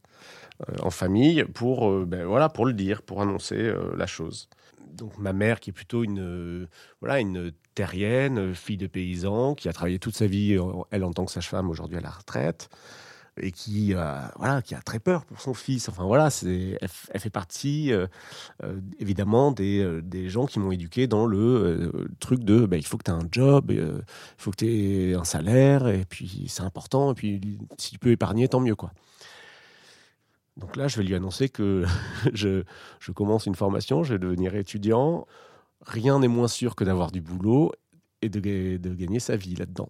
euh, 0.69 0.75
en 0.81 0.89
famille 0.89 1.43
pour, 1.43 1.89
euh, 1.89 2.05
ben, 2.05 2.25
voilà, 2.25 2.49
pour 2.49 2.65
le 2.65 2.73
dire, 2.73 3.01
pour 3.01 3.21
annoncer 3.21 3.73
la 3.97 4.07
chose. 4.07 4.47
Donc 4.95 5.17
ma 5.17 5.33
mère 5.33 5.59
qui 5.59 5.69
est 5.69 5.73
plutôt 5.73 6.03
une, 6.03 6.67
voilà, 7.01 7.19
une 7.19 7.51
terrienne, 7.75 8.55
fille 8.55 8.77
de 8.77 8.87
paysan, 8.87 9.55
qui 9.55 9.69
a 9.69 9.73
travaillé 9.73 9.99
toute 9.99 10.15
sa 10.15 10.27
vie, 10.27 10.57
elle 10.91 11.03
en 11.03 11.13
tant 11.13 11.25
que 11.25 11.31
sage-femme, 11.31 11.69
aujourd'hui 11.69 11.97
à 11.97 12.01
la 12.01 12.09
retraite, 12.09 12.69
et 13.41 13.51
qui, 13.51 13.93
voilà, 13.93 14.61
qui 14.63 14.75
a 14.75 14.81
très 14.81 14.99
peur 14.99 15.25
pour 15.25 15.41
son 15.41 15.53
fils. 15.53 15.89
Enfin 15.89 16.05
voilà, 16.05 16.29
c'est, 16.29 16.77
elle, 16.81 17.19
fait 17.19 17.29
partie 17.29 17.91
euh, 17.91 18.07
euh, 18.63 18.79
évidemment 18.99 19.51
des, 19.51 19.79
euh, 19.79 20.01
des, 20.01 20.29
gens 20.29 20.45
qui 20.45 20.59
m'ont 20.59 20.71
éduqué 20.71 21.07
dans 21.07 21.25
le 21.25 21.91
truc 22.19 22.43
de 22.43 22.65
bah, 22.65 22.77
il 22.77 22.85
faut 22.85 22.97
que 22.97 23.03
tu 23.03 23.11
aies 23.11 23.13
un 23.13 23.27
job, 23.31 23.71
il 23.71 24.03
faut 24.37 24.51
que 24.51 24.57
tu 24.57 24.67
aies 24.67 25.15
un 25.15 25.25
salaire, 25.25 25.87
et 25.87 26.05
puis 26.05 26.45
c'est 26.47 26.63
important, 26.63 27.11
et 27.11 27.15
puis 27.15 27.59
si 27.77 27.91
tu 27.91 27.99
peux 27.99 28.11
épargner, 28.11 28.47
tant 28.47 28.61
mieux. 28.61 28.75
quoi. 28.75 28.91
Donc 30.57 30.77
là, 30.77 30.87
je 30.87 30.97
vais 30.97 31.03
lui 31.03 31.15
annoncer 31.15 31.49
que 31.49 31.85
je, 32.33 32.63
commence 33.13 33.45
une 33.45 33.55
formation, 33.55 34.03
je 34.03 34.13
vais 34.13 34.19
devenir 34.19 34.55
étudiant. 34.55 35.27
Rien 35.81 36.19
n'est 36.19 36.27
moins 36.27 36.47
sûr 36.47 36.75
que 36.75 36.83
d'avoir 36.83 37.11
du 37.11 37.21
boulot 37.21 37.73
et 38.21 38.29
de, 38.29 38.39
gagner 38.93 39.19
sa 39.19 39.35
vie 39.35 39.55
là-dedans. 39.55 39.89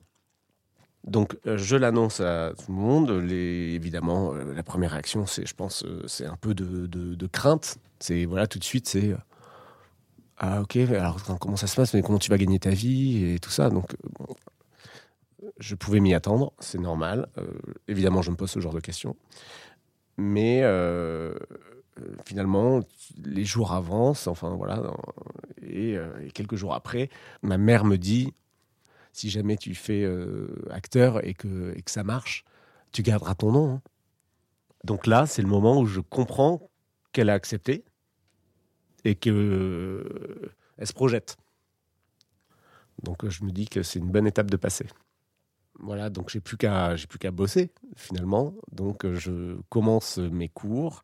Donc, 1.05 1.37
euh, 1.45 1.57
je 1.57 1.75
l'annonce 1.75 2.19
à 2.19 2.53
tout 2.57 2.71
le 2.71 2.77
monde. 2.77 3.11
Évidemment, 3.31 4.33
euh, 4.33 4.53
la 4.53 4.63
première 4.63 4.91
réaction, 4.91 5.27
c'est, 5.27 5.45
je 5.45 5.53
pense, 5.53 5.83
euh, 5.85 6.03
c'est 6.07 6.25
un 6.25 6.35
peu 6.35 6.55
de, 6.55 7.27
crainte. 7.27 7.77
C'est 7.99 8.25
voilà, 8.25 8.47
tout 8.47 8.57
de 8.57 8.63
suite, 8.63 8.87
c'est 8.87 9.15
ah 10.37 10.61
ok. 10.61 10.75
Alors 10.75 11.23
comment 11.39 11.55
ça 11.55 11.67
se 11.67 11.75
passe? 11.75 11.93
Mais 11.93 12.01
comment 12.01 12.19
tu 12.19 12.29
vas 12.29 12.37
gagner 12.37 12.59
ta 12.59 12.71
vie? 12.71 13.23
Et 13.25 13.39
tout 13.39 13.51
ça 13.51 13.69
Donc, 13.69 13.95
je 15.59 15.75
pouvais 15.75 15.99
m'y 16.01 16.13
attendre. 16.13 16.51
C'est 16.59 16.79
normal. 16.79 17.29
évidemment, 17.87 18.21
je 18.21 18.31
me 18.31 18.35
pose 18.35 18.49
ce 18.49 18.59
genre 18.59 18.73
de 18.73 18.81
questions. 18.81 19.15
Mais 20.17 20.63
finalement, 22.25 22.81
les 23.23 23.45
jours 23.45 23.73
avancent. 23.73 24.27
Enfin 24.27 24.55
voilà, 24.55 24.81
et, 25.61 25.97
et 26.23 26.31
quelques 26.31 26.55
jours 26.55 26.73
après, 26.73 27.09
ma 27.41 27.57
mère 27.57 27.85
me 27.85 27.97
dit 27.97 28.33
si 29.15 29.29
jamais 29.29 29.55
tu 29.55 29.73
fais 29.75 30.03
euh, 30.03 30.47
acteur 30.71 31.25
et 31.25 31.33
que, 31.33 31.73
ça 31.85 32.03
marche, 32.03 32.43
tu 32.91 33.01
garderas 33.01 33.33
ton 33.33 33.53
nom. 33.53 33.75
Hein. 33.75 33.81
Donc 34.83 35.07
là, 35.07 35.25
c'est 35.25 35.41
le 35.41 35.47
moment 35.47 35.79
où 35.79 35.85
je 35.85 36.01
comprends 36.01 36.69
qu'elle 37.13 37.29
a 37.29 37.33
accepté. 37.33 37.85
et 39.05 39.15
qu'elle 39.15 39.33
se 40.83 40.93
projette. 40.93 41.37
Donc 43.03 43.25
je 43.29 43.45
me 43.45 43.51
dis 43.51 43.69
que 43.69 43.83
c'est 43.83 43.99
une 43.99 44.11
bonne 44.11 44.27
étape 44.27 44.51
de 44.51 44.57
passer. 44.57 44.87
Voilà, 45.85 46.09
donc 46.09 46.29
j'ai 46.29 46.39
plus 46.39 46.57
qu'à 46.57 46.95
j'ai 46.95 47.07
plus 47.07 47.19
qu'à 47.19 47.31
bosser 47.31 47.71
finalement. 47.95 48.53
Donc 48.71 49.05
je 49.13 49.57
commence 49.69 50.17
mes 50.17 50.49
cours. 50.49 51.03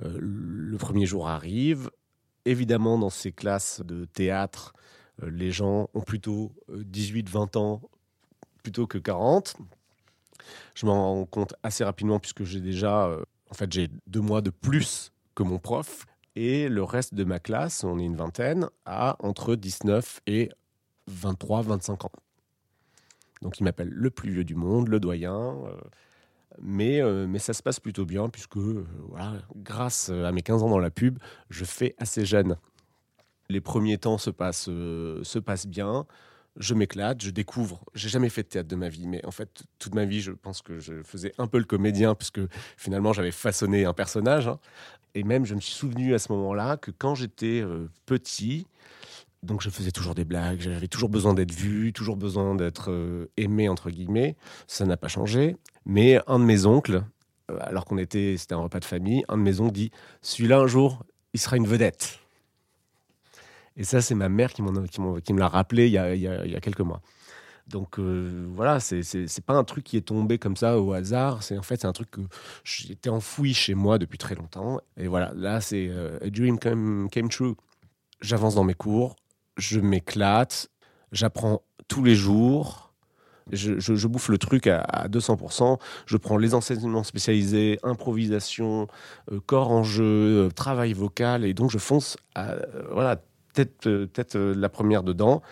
le 0.00 0.76
premier 0.78 1.06
jour 1.06 1.28
arrive. 1.28 1.90
Évidemment, 2.44 2.98
dans 2.98 3.10
ces 3.10 3.32
classes 3.32 3.80
de 3.84 4.04
théâtre, 4.04 4.72
les 5.20 5.50
gens 5.50 5.88
ont 5.94 6.02
plutôt 6.02 6.52
18-20 6.70 7.58
ans 7.58 7.82
plutôt 8.66 8.88
que 8.88 8.98
40. 8.98 9.56
Je 10.74 10.86
m'en 10.86 11.24
compte 11.24 11.54
assez 11.62 11.84
rapidement 11.84 12.18
puisque 12.18 12.42
j'ai 12.42 12.60
déjà, 12.60 13.06
euh, 13.06 13.24
en 13.48 13.54
fait, 13.54 13.72
j'ai 13.72 13.88
deux 14.08 14.20
mois 14.20 14.40
de 14.40 14.50
plus 14.50 15.12
que 15.36 15.44
mon 15.44 15.58
prof. 15.60 16.04
Et 16.34 16.68
le 16.68 16.82
reste 16.82 17.14
de 17.14 17.22
ma 17.22 17.38
classe, 17.38 17.84
on 17.84 17.98
est 17.98 18.04
une 18.04 18.16
vingtaine, 18.16 18.68
a 18.84 19.16
entre 19.20 19.54
19 19.54 20.20
et 20.26 20.50
23, 21.06 21.62
25 21.62 22.06
ans. 22.06 22.12
Donc 23.42 23.60
il 23.60 23.64
m'appelle 23.64 23.90
le 23.90 24.10
plus 24.10 24.30
vieux 24.30 24.44
du 24.44 24.54
monde, 24.54 24.88
le 24.88 25.00
doyen. 25.00 25.34
Euh, 25.34 25.76
mais, 26.60 27.02
euh, 27.02 27.26
mais 27.26 27.38
ça 27.38 27.52
se 27.52 27.62
passe 27.62 27.80
plutôt 27.80 28.06
bien 28.06 28.28
puisque, 28.28 28.56
voilà, 28.56 29.34
grâce 29.56 30.08
à 30.08 30.32
mes 30.32 30.42
15 30.42 30.62
ans 30.62 30.70
dans 30.70 30.78
la 30.78 30.90
pub, 30.90 31.18
je 31.50 31.64
fais 31.64 31.94
assez 31.98 32.24
jeune. 32.24 32.56
Les 33.48 33.60
premiers 33.60 33.98
temps 33.98 34.18
se 34.18 34.30
passent, 34.30 34.64
se 34.64 35.38
passent 35.38 35.66
bien 35.66 36.06
je 36.58 36.74
m'éclate, 36.74 37.22
je 37.22 37.30
découvre. 37.30 37.84
J'ai 37.94 38.08
jamais 38.08 38.28
fait 38.28 38.42
de 38.42 38.48
théâtre 38.48 38.68
de 38.68 38.76
ma 38.76 38.88
vie, 38.88 39.06
mais 39.06 39.24
en 39.24 39.30
fait, 39.30 39.64
toute 39.78 39.94
ma 39.94 40.04
vie, 40.04 40.20
je 40.20 40.32
pense 40.32 40.62
que 40.62 40.78
je 40.78 41.02
faisais 41.02 41.32
un 41.38 41.46
peu 41.46 41.58
le 41.58 41.64
comédien, 41.64 42.14
puisque 42.14 42.40
finalement, 42.76 43.12
j'avais 43.12 43.30
façonné 43.30 43.84
un 43.84 43.92
personnage. 43.92 44.48
Hein. 44.48 44.58
Et 45.14 45.22
même, 45.22 45.44
je 45.44 45.54
me 45.54 45.60
suis 45.60 45.74
souvenu 45.74 46.14
à 46.14 46.18
ce 46.18 46.32
moment-là 46.32 46.76
que 46.76 46.90
quand 46.90 47.14
j'étais 47.14 47.60
euh, 47.60 47.88
petit, 48.06 48.66
donc 49.46 49.62
je 49.62 49.70
faisais 49.70 49.92
toujours 49.92 50.14
des 50.14 50.24
blagues, 50.24 50.60
j'avais 50.60 50.88
toujours 50.88 51.08
besoin 51.08 51.32
d'être 51.34 51.52
vu, 51.52 51.92
toujours 51.92 52.16
besoin 52.16 52.54
d'être 52.54 52.90
euh, 52.90 53.30
aimé, 53.36 53.68
entre 53.68 53.90
guillemets. 53.90 54.36
Ça 54.66 54.84
n'a 54.84 54.96
pas 54.96 55.08
changé. 55.08 55.56
Mais 55.86 56.20
un 56.26 56.38
de 56.38 56.44
mes 56.44 56.66
oncles, 56.66 57.04
euh, 57.50 57.58
alors 57.60 57.84
qu'on 57.84 57.98
était, 57.98 58.36
c'était 58.36 58.54
un 58.54 58.58
repas 58.58 58.80
de 58.80 58.84
famille, 58.84 59.24
un 59.28 59.38
de 59.38 59.42
mes 59.42 59.60
oncles 59.60 59.72
dit 59.72 59.90
Celui-là, 60.20 60.58
un 60.58 60.66
jour, 60.66 61.04
il 61.32 61.40
sera 61.40 61.56
une 61.56 61.66
vedette. 61.66 62.18
Et 63.76 63.84
ça, 63.84 64.00
c'est 64.00 64.14
ma 64.14 64.28
mère 64.28 64.52
qui, 64.52 64.62
qui, 65.22 65.32
me 65.32 65.38
l'a 65.38 65.48
rappelé 65.48 65.86
il 65.86 65.92
y, 65.92 65.98
a, 65.98 66.60
quelques 66.60 66.80
mois. 66.80 67.02
Donc 67.68 67.98
euh, 67.98 68.46
voilà, 68.54 68.78
c'est 68.80 69.44
pas 69.44 69.54
un 69.54 69.64
truc 69.64 69.84
qui 69.84 69.96
est 69.96 70.02
tombé 70.02 70.38
comme 70.38 70.56
ça 70.56 70.80
au 70.80 70.92
hasard. 70.92 71.42
C'est 71.42 71.58
en 71.58 71.62
fait 71.62 71.80
c'est 71.80 71.86
un 71.86 71.92
truc 71.92 72.10
que 72.12 72.20
j'étais 72.62 73.10
enfoui 73.10 73.54
chez 73.54 73.74
moi 73.74 73.98
depuis 73.98 74.18
très 74.18 74.36
longtemps. 74.36 74.80
Et 74.96 75.08
voilà, 75.08 75.32
là 75.34 75.60
c'est 75.60 75.88
euh, 75.90 76.18
a 76.22 76.30
dream 76.30 76.58
came, 76.58 77.08
came 77.10 77.28
true. 77.28 77.54
J'avance 78.20 78.54
dans 78.54 78.64
mes 78.64 78.74
cours, 78.74 79.16
je 79.56 79.80
m'éclate, 79.80 80.70
j'apprends 81.12 81.62
tous 81.88 82.04
les 82.04 82.14
jours. 82.14 82.82
Je, 83.52 84.06
bouffe 84.08 84.28
le 84.28 84.38
truc 84.38 84.66
à, 84.66 85.06
200%. 85.08 85.78
Je 86.06 86.16
prends 86.16 86.36
les 86.36 86.52
enseignements 86.52 87.04
spécialisés, 87.04 87.78
improvisation, 87.84 88.88
euh, 89.30 89.38
corps 89.38 89.70
en 89.70 89.84
jeu, 89.84 90.48
travail 90.56 90.94
vocal, 90.94 91.44
et 91.44 91.54
donc 91.54 91.70
je 91.70 91.78
fonce 91.78 92.16
à, 92.34 92.56
voilà 92.90 93.20
peut-être 93.56 93.86
euh, 93.86 94.08
euh, 94.34 94.54
la 94.54 94.68
première 94.68 95.02
dedans. 95.02 95.42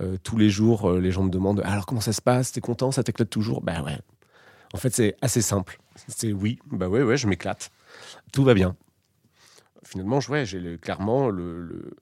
Euh, 0.00 0.16
tous 0.22 0.36
les 0.36 0.50
jours, 0.50 0.90
les 0.92 1.12
gens 1.12 1.22
me 1.22 1.30
demandent 1.30 1.62
alors 1.64 1.86
comment 1.86 2.00
ça 2.00 2.12
se 2.12 2.22
passe? 2.22 2.52
T'es 2.52 2.60
content? 2.60 2.90
Ça 2.90 3.04
t'éclate 3.04 3.30
toujours 3.30 3.62
Ben 3.62 3.82
ouais. 3.82 3.98
En 4.72 4.76
fait, 4.76 4.92
c'est 4.92 5.16
assez 5.20 5.40
simple. 5.40 5.78
C'est 6.08 6.32
oui, 6.32 6.58
bah 6.66 6.88
ouais, 6.88 7.02
ouais, 7.02 7.16
je 7.16 7.28
m'éclate. 7.28 7.70
Tout 8.32 8.42
va 8.42 8.54
bien. 8.54 8.76
Finalement, 9.84 10.18
j'ai 10.18 10.78
clairement 10.78 11.28
le, 11.28 11.96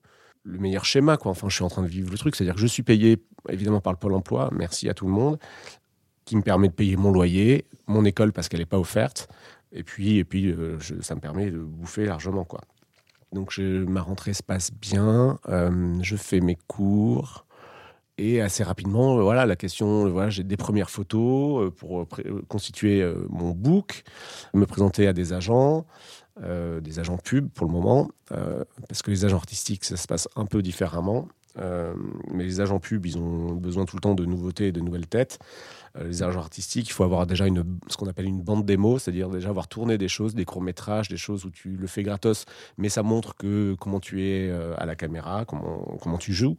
meilleur 0.45 0.85
schéma. 0.85 1.17
Quoi. 1.17 1.31
Enfin, 1.31 1.49
je 1.49 1.55
suis 1.55 1.63
en 1.63 1.69
train 1.69 1.83
de 1.83 1.87
vivre 1.87 2.11
le 2.11 2.17
truc. 2.17 2.35
C'est-à-dire 2.35 2.55
que 2.55 2.61
je 2.61 2.67
suis 2.67 2.83
payé, 2.83 3.21
évidemment, 3.49 3.81
par 3.81 3.93
le 3.93 3.99
Pôle 3.99 4.13
emploi. 4.13 4.49
Merci 4.53 4.89
à 4.89 4.93
tout 4.93 5.05
le 5.05 5.13
monde. 5.13 5.37
Qui 6.25 6.35
me 6.35 6.41
permet 6.41 6.69
de 6.69 6.73
payer 6.73 6.95
mon 6.95 7.11
loyer, 7.11 7.65
mon 7.87 8.05
école 8.05 8.31
parce 8.31 8.47
qu'elle 8.47 8.61
n'est 8.61 8.65
pas 8.65 8.79
offerte. 8.79 9.27
Et 9.71 9.83
puis, 9.83 10.17
et 10.17 10.23
puis 10.23 10.55
ça 11.01 11.15
me 11.15 11.19
permet 11.19 11.51
de 11.51 11.57
bouffer 11.57 12.05
largement. 12.05 12.45
quoi. 12.45 12.61
Donc 13.33 13.51
je, 13.51 13.83
ma 13.83 14.01
rentrée 14.01 14.33
se 14.33 14.43
passe 14.43 14.71
bien, 14.71 15.39
euh, 15.49 15.95
je 16.01 16.15
fais 16.15 16.39
mes 16.39 16.57
cours. 16.67 17.45
Et 18.17 18.41
assez 18.41 18.63
rapidement, 18.63 19.17
euh, 19.17 19.21
voilà, 19.23 19.45
la 19.45 19.55
question, 19.55 20.09
voilà, 20.09 20.29
j'ai 20.29 20.43
des 20.43 20.57
premières 20.57 20.89
photos 20.89 21.65
euh, 21.65 21.71
pour 21.71 22.07
constituer 22.47 23.03
mon 23.29 23.51
book, 23.51 24.03
me 24.53 24.65
présenter 24.65 25.07
à 25.07 25.13
des 25.13 25.33
agents, 25.33 25.85
des 26.39 26.99
agents 26.99 27.17
pub 27.17 27.49
pour 27.49 27.67
le 27.67 27.71
moment, 27.71 28.09
parce 28.29 29.01
que 29.03 29.11
les 29.11 29.25
agents 29.25 29.37
artistiques, 29.37 29.85
ça 29.85 29.97
se 29.97 30.07
passe 30.07 30.27
un 30.35 30.45
peu 30.45 30.61
différemment. 30.61 31.27
Mais 31.55 32.43
les 32.43 32.61
agents 32.61 32.79
pub, 32.79 33.05
ils 33.05 33.17
ont 33.17 33.53
besoin 33.53 33.85
tout 33.85 33.95
le 33.95 34.01
temps 34.01 34.15
de 34.15 34.25
nouveautés 34.25 34.67
et 34.67 34.71
de 34.71 34.81
nouvelles 34.81 35.07
têtes. 35.07 35.39
Euh, 35.97 36.07
les 36.07 36.23
agents 36.23 36.39
artistiques, 36.39 36.89
il 36.89 36.91
faut 36.91 37.03
avoir 37.03 37.27
déjà 37.27 37.45
une, 37.45 37.63
ce 37.87 37.97
qu'on 37.97 38.07
appelle 38.07 38.25
une 38.25 38.41
bande 38.41 38.65
démo, 38.65 38.97
c'est-à-dire 38.97 39.29
déjà 39.29 39.49
avoir 39.49 39.67
tourné 39.67 39.97
des 39.97 40.07
choses, 40.07 40.33
des 40.33 40.45
courts-métrages, 40.45 41.07
des 41.07 41.17
choses 41.17 41.45
où 41.45 41.51
tu 41.51 41.75
le 41.75 41.87
fais 41.87 42.03
gratos, 42.03 42.45
mais 42.77 42.89
ça 42.89 43.03
montre 43.03 43.35
que 43.35 43.75
comment 43.79 43.99
tu 43.99 44.23
es 44.23 44.49
euh, 44.49 44.73
à 44.77 44.85
la 44.85 44.95
caméra, 44.95 45.45
comment, 45.45 45.97
comment 46.01 46.17
tu 46.17 46.33
joues. 46.33 46.57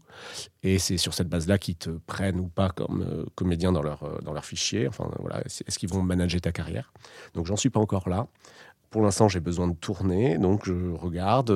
Et 0.62 0.78
c'est 0.78 0.98
sur 0.98 1.14
cette 1.14 1.28
base-là 1.28 1.58
qu'ils 1.58 1.76
te 1.76 1.90
prennent 1.90 2.38
ou 2.38 2.46
pas 2.46 2.70
comme 2.70 3.02
euh, 3.02 3.24
comédien 3.34 3.72
dans 3.72 3.82
leur, 3.82 4.22
dans 4.22 4.32
leur 4.32 4.44
fichier. 4.44 4.86
Enfin, 4.86 5.10
voilà, 5.18 5.40
est-ce 5.40 5.78
qu'ils 5.78 5.88
vont 5.88 6.02
manager 6.02 6.40
ta 6.40 6.52
carrière? 6.52 6.92
Donc, 7.34 7.46
j'en 7.46 7.56
suis 7.56 7.70
pas 7.70 7.80
encore 7.80 8.08
là. 8.08 8.28
Pour 8.90 9.02
l'instant, 9.02 9.28
j'ai 9.28 9.40
besoin 9.40 9.66
de 9.66 9.74
tourner, 9.74 10.38
donc 10.38 10.66
je 10.66 10.92
regarde. 10.92 11.50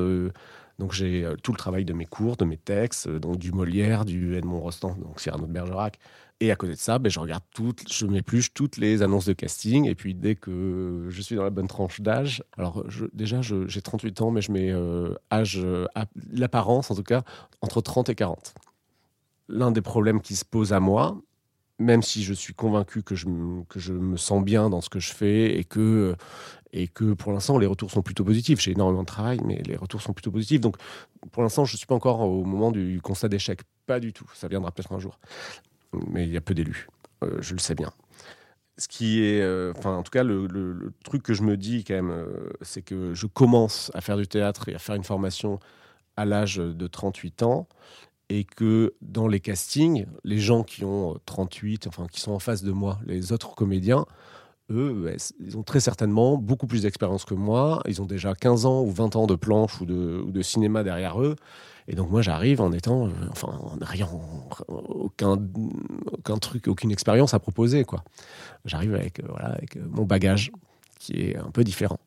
Donc 0.78 0.92
j'ai 0.92 1.28
tout 1.42 1.52
le 1.52 1.58
travail 1.58 1.84
de 1.84 1.92
mes 1.92 2.06
cours, 2.06 2.36
de 2.36 2.44
mes 2.44 2.56
textes, 2.56 3.08
donc 3.08 3.38
du 3.38 3.52
Molière, 3.52 4.04
du 4.04 4.36
Edmond 4.36 4.60
Rostand, 4.60 4.96
donc 4.96 5.20
Cyrano 5.20 5.46
de 5.46 5.52
Bergerac, 5.52 5.98
et 6.40 6.52
à 6.52 6.56
côté 6.56 6.74
de 6.74 6.78
ça, 6.78 6.98
ben, 6.98 7.10
je 7.10 7.18
regarde 7.18 7.42
toutes, 7.52 7.92
je 7.92 8.06
m'épluche 8.06 8.54
toutes 8.54 8.76
les 8.76 9.02
annonces 9.02 9.26
de 9.26 9.32
casting. 9.32 9.86
Et 9.86 9.94
puis 9.96 10.14
dès 10.14 10.36
que 10.36 11.06
je 11.08 11.20
suis 11.20 11.34
dans 11.34 11.42
la 11.42 11.50
bonne 11.50 11.66
tranche 11.66 12.00
d'âge, 12.00 12.44
alors 12.56 12.84
déjà 13.12 13.40
j'ai 13.42 13.82
38 13.82 14.22
ans, 14.22 14.30
mais 14.30 14.40
je 14.40 14.52
mets 14.52 14.70
euh, 14.70 15.14
âge, 15.32 15.58
euh, 15.58 15.86
l'apparence 16.30 16.90
en 16.90 16.94
tout 16.94 17.02
cas, 17.02 17.22
entre 17.60 17.80
30 17.80 18.10
et 18.10 18.14
40. 18.14 18.54
L'un 19.48 19.72
des 19.72 19.80
problèmes 19.80 20.20
qui 20.20 20.36
se 20.36 20.44
pose 20.44 20.72
à 20.72 20.78
moi, 20.78 21.20
même 21.78 22.02
si 22.02 22.24
je 22.24 22.34
suis 22.34 22.54
convaincu 22.54 23.02
que 23.02 23.14
je, 23.14 23.26
que 23.68 23.78
je 23.78 23.92
me 23.92 24.16
sens 24.16 24.44
bien 24.44 24.70
dans 24.70 24.80
ce 24.80 24.88
que 24.88 25.00
je 25.00 25.12
fais 25.12 25.56
et 25.58 25.64
que, 25.64 26.16
et 26.72 26.88
que 26.88 27.12
pour 27.12 27.32
l'instant 27.32 27.58
les 27.58 27.66
retours 27.66 27.90
sont 27.90 28.02
plutôt 28.02 28.24
positifs. 28.24 28.60
J'ai 28.60 28.72
énormément 28.72 29.02
de 29.02 29.06
travail, 29.06 29.38
mais 29.44 29.62
les 29.64 29.76
retours 29.76 30.02
sont 30.02 30.12
plutôt 30.12 30.32
positifs. 30.32 30.60
Donc 30.60 30.76
pour 31.32 31.42
l'instant, 31.42 31.64
je 31.64 31.74
ne 31.74 31.78
suis 31.78 31.86
pas 31.86 31.94
encore 31.94 32.20
au 32.20 32.44
moment 32.44 32.70
du 32.72 33.00
constat 33.02 33.28
d'échec. 33.28 33.60
Pas 33.86 34.00
du 34.00 34.12
tout. 34.12 34.30
Ça 34.34 34.48
viendra 34.48 34.70
peut-être 34.72 34.92
un 34.92 34.98
jour 34.98 35.18
mais 35.92 36.24
il 36.24 36.32
y 36.32 36.36
a 36.36 36.40
peu 36.40 36.54
d'élus. 36.54 36.88
Euh, 37.24 37.38
je 37.40 37.54
le 37.54 37.58
sais 37.58 37.74
bien. 37.74 37.92
Ce 38.76 38.86
qui 38.86 39.24
est, 39.24 39.42
euh, 39.42 39.72
enfin, 39.76 39.96
en 39.96 40.02
tout 40.02 40.10
cas, 40.10 40.22
le, 40.22 40.92
truc 41.04 41.22
que 41.22 41.34
je 41.34 41.42
me 41.42 41.56
dis 41.56 41.84
quand 41.84 41.94
même, 41.94 42.10
euh, 42.10 42.50
c'est 42.62 42.82
que 42.82 43.12
je 43.14 43.26
commence 43.26 43.90
à 43.94 44.00
faire 44.00 44.16
du 44.16 44.28
théâtre 44.28 44.68
et 44.68 44.74
à 44.74 44.78
faire 44.78 44.94
une 44.94 45.04
formation 45.04 45.58
à 46.16 46.24
l'âge 46.24 46.56
de 46.56 46.86
38 46.86 47.42
ans 47.42 47.68
et 48.30 48.44
que 48.44 48.94
dans 49.00 49.26
les 49.26 49.40
castings, 49.40 50.06
les 50.24 50.38
gens 50.38 50.62
qui 50.62 50.84
ont 50.84 51.18
38, 51.26 51.86
enfin 51.86 52.06
qui 52.10 52.20
sont 52.20 52.32
en 52.32 52.38
face 52.38 52.62
de 52.62 52.72
moi, 52.72 52.98
les 53.06 53.32
autres 53.32 53.54
comédiens, 53.54 54.04
eux, 54.70 55.16
ils 55.40 55.56
ont 55.56 55.62
très 55.62 55.80
certainement 55.80 56.36
beaucoup 56.36 56.66
plus 56.66 56.82
d'expérience 56.82 57.24
que 57.24 57.34
moi. 57.34 57.80
Ils 57.88 58.02
ont 58.02 58.06
déjà 58.06 58.34
15 58.34 58.66
ans 58.66 58.82
ou 58.82 58.90
20 58.90 59.16
ans 59.16 59.26
de 59.26 59.34
planche 59.34 59.80
ou 59.80 59.86
de, 59.86 60.42
cinéma 60.42 60.82
derrière 60.82 61.20
eux. 61.22 61.36
Et 61.90 61.94
donc 61.94 62.10
moi 62.10 62.20
j'arrive 62.20 62.60
en 62.60 62.70
étant, 62.72 63.06
euh, 63.06 63.10
enfin 63.30 63.48
en 63.48 63.78
rien, 63.80 64.06
aucun, 64.68 65.38
truc, 66.38 66.68
aucune 66.68 66.90
expérience 66.90 67.32
à 67.32 67.38
proposer 67.38 67.84
quoi. 67.84 68.04
J'arrive 68.66 68.94
avec 68.94 69.20
euh, 69.20 69.26
voilà 69.26 69.48
avec 69.48 69.76
euh, 69.78 69.86
mon 69.88 70.04
bagage 70.04 70.52
qui 70.98 71.12
est 71.14 71.36
un 71.38 71.50
peu 71.50 71.64
différent. 71.64 71.98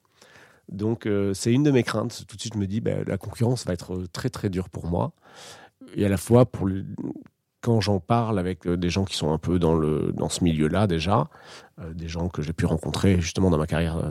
Donc 0.72 1.10
c'est 1.34 1.52
une 1.52 1.64
de 1.64 1.72
mes 1.72 1.84
craintes. 1.84 2.26
Tout 2.28 2.36
de 2.36 2.42
suite 2.42 2.54
je 2.54 2.60
me 2.60 2.68
dis 2.68 2.80
bah, 2.80 3.04
la 3.06 3.18
concurrence 3.18 3.66
va 3.66 3.74
être 3.74 4.06
très 4.14 4.30
très 4.30 4.50
dure 4.50 4.70
pour 4.70 4.86
moi. 4.86 5.14
Et 5.96 6.06
à 6.06 6.10
la 6.10 6.18
fois 6.18 6.46
quand 7.62 7.80
j'en 7.80 8.00
parle 8.00 8.40
avec 8.40 8.66
euh, 8.66 8.76
des 8.76 8.90
gens 8.90 9.06
qui 9.06 9.16
sont 9.16 9.32
un 9.32 9.38
peu 9.38 9.60
dans, 9.60 9.78
dans 9.78 10.30
ce 10.30 10.44
milieu-là 10.44 10.88
déjà, 10.88 11.30
euh, 11.80 11.94
des 11.94 12.08
gens 12.08 12.28
que 12.28 12.42
j'ai 12.42 12.54
pu 12.54 12.66
rencontrer 12.66 13.22
justement 13.22 13.50
dans 13.50 13.58
ma 13.58 13.68
carrière, 13.68 13.98
euh, 13.98 14.10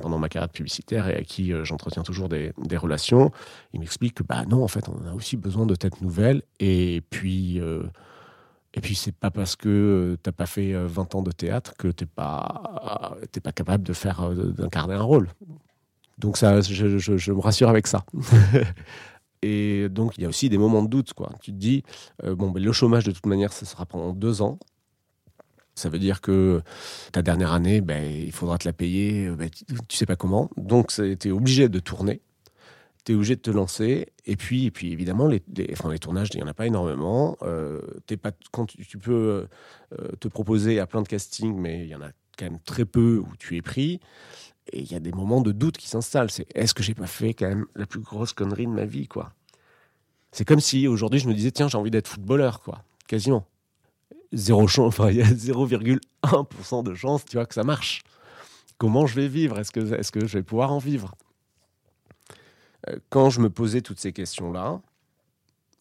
pendant 0.00 0.18
ma 0.18 0.28
carrière 0.28 0.50
publicitaire 0.50 1.08
et 1.08 1.16
à 1.16 1.22
qui 1.22 1.52
j'entretiens 1.64 2.02
toujours 2.02 2.28
des, 2.28 2.52
relations, 2.76 3.30
ils 3.72 3.80
m'expliquent 3.80 4.14
que 4.14 4.22
bah 4.22 4.44
non, 4.48 4.62
en 4.62 4.68
fait, 4.68 4.88
on 4.88 5.06
a 5.06 5.14
aussi 5.14 5.36
besoin 5.36 5.66
de 5.66 5.74
têtes 5.74 6.00
nouvelles. 6.00 6.42
Et 6.58 7.02
puis, 7.10 7.58
et 8.74 8.80
puis 8.80 8.94
c'est 8.94 9.14
pas 9.14 9.30
parce 9.30 9.56
que 9.56 10.16
t'as 10.22 10.32
pas 10.32 10.46
fait 10.46 10.72
20 10.72 11.14
ans 11.14 11.22
de 11.22 11.30
théâtre 11.30 11.74
que 11.76 11.88
t'es 11.88 12.06
pas, 12.06 13.16
pas 13.42 13.52
capable 13.52 13.84
d'incarner 13.84 14.94
un 14.94 15.02
rôle. 15.02 15.28
Donc 16.18 16.36
ça, 16.36 16.60
je 16.60 17.32
me 17.32 17.40
rassure 17.40 17.68
avec 17.68 17.86
ça. 17.86 18.04
Et 19.42 19.88
donc, 19.88 20.16
il 20.16 20.22
y 20.22 20.24
a 20.24 20.28
aussi 20.28 20.48
des 20.48 20.58
moments 20.58 20.82
de 20.82 20.88
doute. 20.88 21.12
Quoi. 21.12 21.30
Tu 21.42 21.52
te 21.52 21.56
dis, 21.56 21.82
euh, 22.24 22.34
bon, 22.34 22.50
ben, 22.50 22.62
le 22.62 22.72
chômage, 22.72 23.04
de 23.04 23.10
toute 23.10 23.26
manière, 23.26 23.52
ça 23.52 23.66
sera 23.66 23.86
pendant 23.86 24.12
deux 24.12 24.40
ans. 24.40 24.58
Ça 25.74 25.88
veut 25.88 25.98
dire 25.98 26.20
que 26.20 26.62
ta 27.12 27.22
dernière 27.22 27.52
année, 27.52 27.80
ben, 27.80 28.04
il 28.04 28.32
faudra 28.32 28.58
te 28.58 28.68
la 28.68 28.72
payer, 28.72 29.30
ben, 29.30 29.50
tu, 29.88 29.96
sais 29.96 30.06
pas 30.06 30.16
comment. 30.16 30.50
Donc, 30.56 30.92
tu 30.92 31.28
es 31.28 31.30
obligé 31.30 31.68
de 31.68 31.78
tourner. 31.80 32.20
tu 33.04 33.12
es 33.12 33.14
obligé 33.14 33.36
de 33.36 33.40
te 33.40 33.50
lancer. 33.50 34.08
Et 34.26 34.36
puis, 34.36 34.66
et 34.66 34.70
puis 34.70 34.92
évidemment, 34.92 35.26
les, 35.26 35.42
enfin, 35.72 35.90
les 35.90 35.98
tournages, 35.98 36.28
il 36.34 36.36
n'y 36.36 36.42
en 36.42 36.46
a 36.46 36.54
pas 36.54 36.66
énormément. 36.66 37.36
Euh, 37.42 37.80
pas, 38.22 38.32
quand 38.52 38.66
tu, 38.66 38.98
peux 38.98 39.48
euh, 39.98 40.08
te 40.20 40.28
proposer 40.28 40.78
à 40.78 40.86
plein 40.86 41.02
de 41.02 41.08
castings, 41.08 41.56
mais 41.58 41.82
il 41.82 41.88
y 41.88 41.94
en 41.94 42.02
a 42.02 42.10
quand 42.36 42.44
même 42.46 42.60
très 42.60 42.84
peu 42.84 43.18
où 43.18 43.36
tu 43.38 43.56
es 43.56 43.62
pris. 43.62 44.00
Et 44.72 44.80
il 44.80 44.90
y 44.90 44.94
a 44.94 45.00
des 45.00 45.12
moments 45.12 45.40
de 45.40 45.52
doute 45.52 45.76
qui 45.76 45.88
s'installent. 45.88 46.30
C'est 46.30 46.46
est-ce 46.54 46.72
que 46.74 46.82
j'ai 46.82 46.94
pas 46.94 47.06
fait 47.06 47.34
quand 47.34 47.48
même 47.48 47.66
la 47.74 47.86
plus 47.86 48.00
grosse 48.00 48.32
connerie 48.32 48.66
de 48.66 48.72
ma 48.72 48.84
vie, 48.84 49.08
quoi? 49.08 49.32
C'est 50.30 50.44
comme 50.46 50.60
si 50.60 50.88
aujourd'hui 50.88 51.20
je 51.20 51.28
me 51.28 51.34
disais 51.34 51.50
tiens 51.50 51.68
j'ai 51.68 51.76
envie 51.76 51.90
d'être 51.90 52.08
footballeur, 52.08 52.60
quoi, 52.60 52.84
quasiment. 53.06 53.44
Zéro 54.32 54.66
chance, 54.66 54.88
enfin 54.88 55.10
il 55.10 55.16
y 55.16 55.22
a 55.22 55.26
0,1% 55.30 56.82
de 56.84 56.94
chance, 56.94 57.24
tu 57.24 57.36
vois, 57.36 57.44
que 57.46 57.54
ça 57.54 57.64
marche. 57.64 58.02
Comment 58.78 59.06
je 59.06 59.14
vais 59.14 59.28
vivre? 59.28 59.58
Est-ce 59.58 59.70
que, 59.72 59.80
est-ce 59.94 60.10
que 60.10 60.26
je 60.26 60.38
vais 60.38 60.42
pouvoir 60.42 60.72
en 60.72 60.78
vivre? 60.78 61.14
Euh, 62.88 62.96
Quand 63.10 63.30
je 63.30 63.40
me 63.40 63.50
posais 63.50 63.82
toutes 63.82 64.00
ces 64.00 64.12
questions-là, 64.12 64.80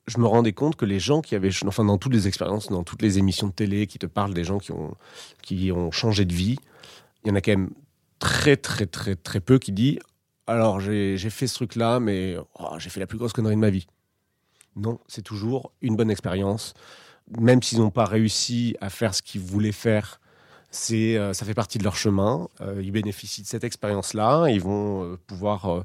je 0.07 0.17
me 0.17 0.25
rendais 0.25 0.53
compte 0.53 0.75
que 0.75 0.85
les 0.85 0.99
gens 0.99 1.21
qui 1.21 1.35
avaient, 1.35 1.51
enfin 1.65 1.85
dans 1.85 1.97
toutes 1.97 2.13
les 2.13 2.27
expériences, 2.27 2.69
dans 2.69 2.83
toutes 2.83 3.01
les 3.01 3.19
émissions 3.19 3.47
de 3.47 3.53
télé 3.53 3.87
qui 3.87 3.99
te 3.99 4.07
parlent 4.07 4.33
des 4.33 4.43
gens 4.43 4.57
qui 4.57 4.71
ont, 4.71 4.95
qui 5.41 5.71
ont 5.71 5.91
changé 5.91 6.25
de 6.25 6.33
vie, 6.33 6.57
il 7.23 7.29
y 7.29 7.31
en 7.31 7.35
a 7.35 7.41
quand 7.41 7.51
même 7.51 7.71
très 8.19 8.57
très 8.57 8.85
très 8.85 9.15
très 9.15 9.39
peu 9.39 9.59
qui 9.59 9.71
disent 9.71 9.99
alors 10.47 10.79
j'ai 10.79 11.17
fait 11.29 11.47
ce 11.47 11.55
truc-là, 11.55 11.99
mais 11.99 12.35
oh, 12.59 12.75
j'ai 12.77 12.89
fait 12.89 12.99
la 12.99 13.07
plus 13.07 13.17
grosse 13.17 13.31
connerie 13.31 13.55
de 13.55 13.59
ma 13.59 13.69
vie. 13.69 13.87
Non, 14.75 14.99
c'est 15.07 15.21
toujours 15.21 15.71
une 15.81 15.95
bonne 15.95 16.11
expérience, 16.11 16.73
même 17.39 17.61
s'ils 17.61 17.79
n'ont 17.79 17.91
pas 17.91 18.05
réussi 18.05 18.75
à 18.81 18.89
faire 18.89 19.13
ce 19.13 19.21
qu'ils 19.21 19.41
voulaient 19.41 19.71
faire 19.71 20.19
c'est, 20.71 21.17
euh, 21.17 21.33
ça 21.33 21.45
fait 21.45 21.53
partie 21.53 21.77
de 21.77 21.83
leur 21.83 21.97
chemin. 21.97 22.47
Euh, 22.61 22.81
ils 22.81 22.91
bénéficient 22.91 23.41
de 23.41 23.47
cette 23.47 23.65
expérience-là. 23.65 24.47
Ils 24.47 24.61
vont 24.61 25.03
euh, 25.03 25.17
pouvoir 25.27 25.83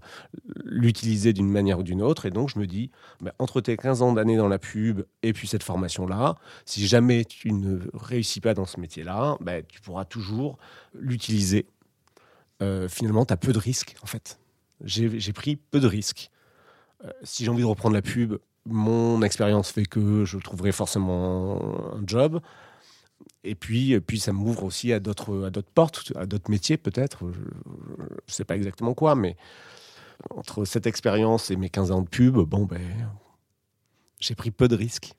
l'utiliser 0.65 1.33
d'une 1.33 1.51
manière 1.51 1.81
ou 1.81 1.83
d'une 1.83 2.03
autre. 2.03 2.27
Et 2.27 2.31
donc, 2.31 2.51
je 2.51 2.59
me 2.61 2.67
dis, 2.67 2.93
ben, 3.21 3.33
entre 3.41 3.61
tes 3.61 3.77
15 3.77 4.03
ans 4.03 4.13
d'années 4.13 4.37
dans 4.37 4.47
la 4.47 4.61
pub 4.61 5.03
et 5.25 5.33
puis 5.33 5.49
cette 5.49 5.65
formation-là, 5.65 6.37
si 6.65 6.87
jamais 6.87 7.25
tu 7.25 7.53
ne 7.53 7.81
réussis 7.95 8.41
pas 8.41 8.55
dans 8.55 8.65
ce 8.65 8.79
métier-là, 8.79 9.37
ben, 9.41 9.65
tu 9.69 9.81
pourras 9.81 10.05
toujours 10.05 10.57
l'utiliser. 10.95 11.67
finalement, 12.89 13.27
tu 13.27 13.35
as 13.35 13.37
peu 13.37 13.53
de 13.53 13.59
risques, 13.59 13.97
en 14.03 14.07
fait. 14.07 14.39
J'ai 14.85 15.33
pris 15.33 15.57
peu 15.57 15.81
de 15.81 15.89
risques. 15.89 16.31
si 17.23 17.45
j'ai 17.45 17.51
envie 17.51 17.63
de 17.63 17.67
reprendre 17.67 17.95
la 17.95 18.03
pub, 18.03 18.37
mon 18.65 19.23
expérience 19.23 19.71
fait 19.71 19.85
que 19.85 20.25
je 20.25 20.39
trouverai 20.39 20.73
forcément 20.73 21.61
un 21.95 22.03
job. 22.07 22.41
Et 23.45 23.55
puis, 23.55 23.99
puis 24.01 24.19
ça 24.19 24.33
m'ouvre 24.33 24.65
aussi 24.65 24.93
à 24.93 25.01
d'autres, 25.01 25.47
à 25.47 25.51
d'autres 25.51 25.71
portes, 25.71 26.13
à 26.17 26.27
d'autres 26.27 26.51
métiers 26.51 26.77
peut-être. 26.77 27.31
Je 27.33 27.41
ne 27.41 28.09
sais 28.27 28.45
pas 28.45 28.57
exactement 28.57 28.95
quoi, 28.95 29.15
mais 29.15 29.37
entre 30.31 30.65
cette 30.65 30.87
expérience 30.87 31.51
et 31.51 31.57
mes 31.57 31.71
15 31.71 31.91
ans 31.91 32.03
de 32.03 32.09
pub, 32.09 32.37
bon, 32.37 32.65
ben, 32.65 32.81
j'ai 34.19 34.35
pris 34.35 34.51
peu 34.51 34.69
de 34.69 34.77
risques. 34.77 35.15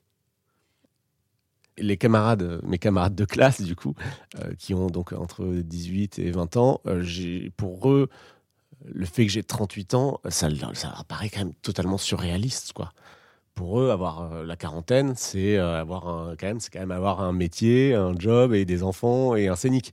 Les 1.78 1.96
camarades, 1.96 2.60
mes 2.64 2.78
camarades 2.78 3.14
de 3.14 3.24
classe, 3.24 3.62
du 3.62 3.76
coup, 3.76 3.94
euh, 4.40 4.52
qui 4.58 4.74
ont 4.74 4.88
donc 4.88 5.12
entre 5.12 5.44
18 5.46 6.18
et 6.18 6.30
20 6.32 6.56
ans, 6.56 6.80
euh, 6.86 7.48
pour 7.56 7.90
eux, 7.90 8.08
le 8.84 9.06
fait 9.06 9.26
que 9.26 9.32
j'ai 9.32 9.44
38 9.44 9.94
ans, 9.94 10.20
ça, 10.28 10.48
ça 10.74 11.04
paraît 11.06 11.30
quand 11.30 11.38
même 11.38 11.54
totalement 11.54 11.98
surréaliste, 11.98 12.72
quoi 12.72 12.92
pour 13.58 13.80
eux, 13.80 13.90
avoir 13.90 14.32
euh, 14.32 14.44
la 14.44 14.54
quarantaine, 14.54 15.14
c'est 15.16 15.56
euh, 15.56 15.80
avoir 15.80 16.36
quand 16.38 16.46
même, 16.46 16.60
c'est 16.60 16.72
quand 16.72 16.78
même 16.78 16.92
avoir 16.92 17.20
un 17.20 17.32
métier, 17.32 17.92
un 17.92 18.16
job 18.16 18.54
et 18.54 18.64
des 18.64 18.84
enfants 18.84 19.34
et 19.34 19.48
un 19.48 19.56
scénic. 19.56 19.92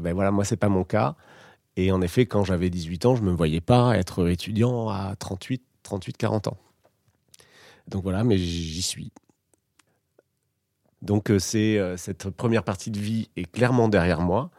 Ben 0.00 0.14
voilà, 0.14 0.30
moi 0.30 0.44
c'est 0.44 0.56
pas 0.56 0.68
mon 0.68 0.84
cas. 0.84 1.16
Et 1.76 1.90
en 1.90 2.00
effet, 2.02 2.26
quand 2.26 2.44
j'avais 2.44 2.70
18 2.70 3.06
ans, 3.06 3.16
je 3.16 3.22
me 3.22 3.32
voyais 3.32 3.60
pas 3.60 3.98
être 3.98 4.28
étudiant 4.28 4.90
à 4.90 5.16
38, 5.18 5.60
38, 5.82 6.16
40 6.16 6.46
ans. 6.46 6.56
Donc 7.88 8.04
voilà, 8.04 8.22
mais 8.22 8.38
j'y 8.38 8.82
suis. 8.82 9.10
Donc 11.02 11.30
euh, 11.30 11.40
c'est 11.40 11.80
cette 11.96 12.30
première 12.30 12.62
partie 12.62 12.92
de 12.92 13.00
vie 13.00 13.28
est 13.36 13.50
clairement 13.50 13.88
derrière 13.88 14.20
moi 14.20 14.50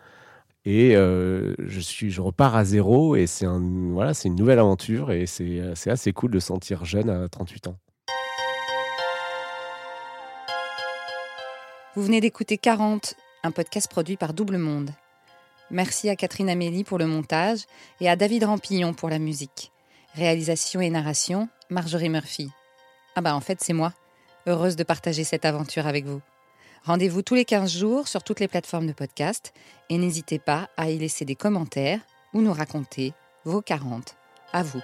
et 0.65 0.95
je 0.95 1.79
suis 1.79 2.09
je 2.11 2.21
repars 2.21 2.55
à 2.55 2.65
zéro 2.65 3.15
et 3.15 3.27
c'est 3.27 3.45
un 3.45 3.61
voilà 3.91 4.13
c'est 4.15 4.27
une 4.27 4.35
nouvelle 4.35 4.59
aventure 4.59 5.11
et 5.11 5.25
c'est 5.27 5.89
assez 5.89 6.11
cool 6.11 6.31
de 6.31 6.39
sentir 6.39 6.83
jeune 6.83 7.09
à 7.09 7.29
38 7.29 7.67
ans. 7.67 7.77
Vous 11.95 12.03
venez 12.03 12.19
d'écouter 12.19 12.57
40, 12.57 13.15
un 13.43 13.51
podcast 13.51 13.89
produit 13.89 14.17
par 14.17 14.33
Double 14.33 14.57
Monde. 14.57 14.91
Merci 15.71 16.09
à 16.09 16.17
Catherine 16.17 16.49
Amélie 16.49 16.83
pour 16.83 16.97
le 16.97 17.07
montage 17.07 17.61
et 18.01 18.09
à 18.09 18.17
David 18.17 18.43
Rampillon 18.43 18.93
pour 18.93 19.09
la 19.09 19.17
musique. 19.17 19.71
Réalisation 20.13 20.81
et 20.81 20.89
narration, 20.89 21.47
Marjorie 21.69 22.09
Murphy. 22.09 22.49
Ah 23.15 23.21
bah 23.21 23.33
en 23.33 23.39
fait 23.39 23.59
c'est 23.61 23.71
moi, 23.71 23.93
heureuse 24.45 24.75
de 24.75 24.83
partager 24.83 25.23
cette 25.23 25.45
aventure 25.45 25.87
avec 25.87 26.03
vous. 26.03 26.19
Rendez-vous 26.83 27.21
tous 27.21 27.35
les 27.35 27.45
15 27.45 27.71
jours 27.71 28.09
sur 28.09 28.23
toutes 28.23 28.41
les 28.41 28.49
plateformes 28.49 28.87
de 28.87 28.93
podcast 28.93 29.53
et 29.89 29.97
n'hésitez 29.97 30.37
pas 30.37 30.69
à 30.75 30.89
y 30.89 30.97
laisser 30.97 31.23
des 31.23 31.35
commentaires 31.35 32.01
ou 32.33 32.41
nous 32.41 32.53
raconter 32.53 33.13
vos 33.45 33.61
40 33.61 34.17
à 34.51 34.63
vous. 34.63 34.81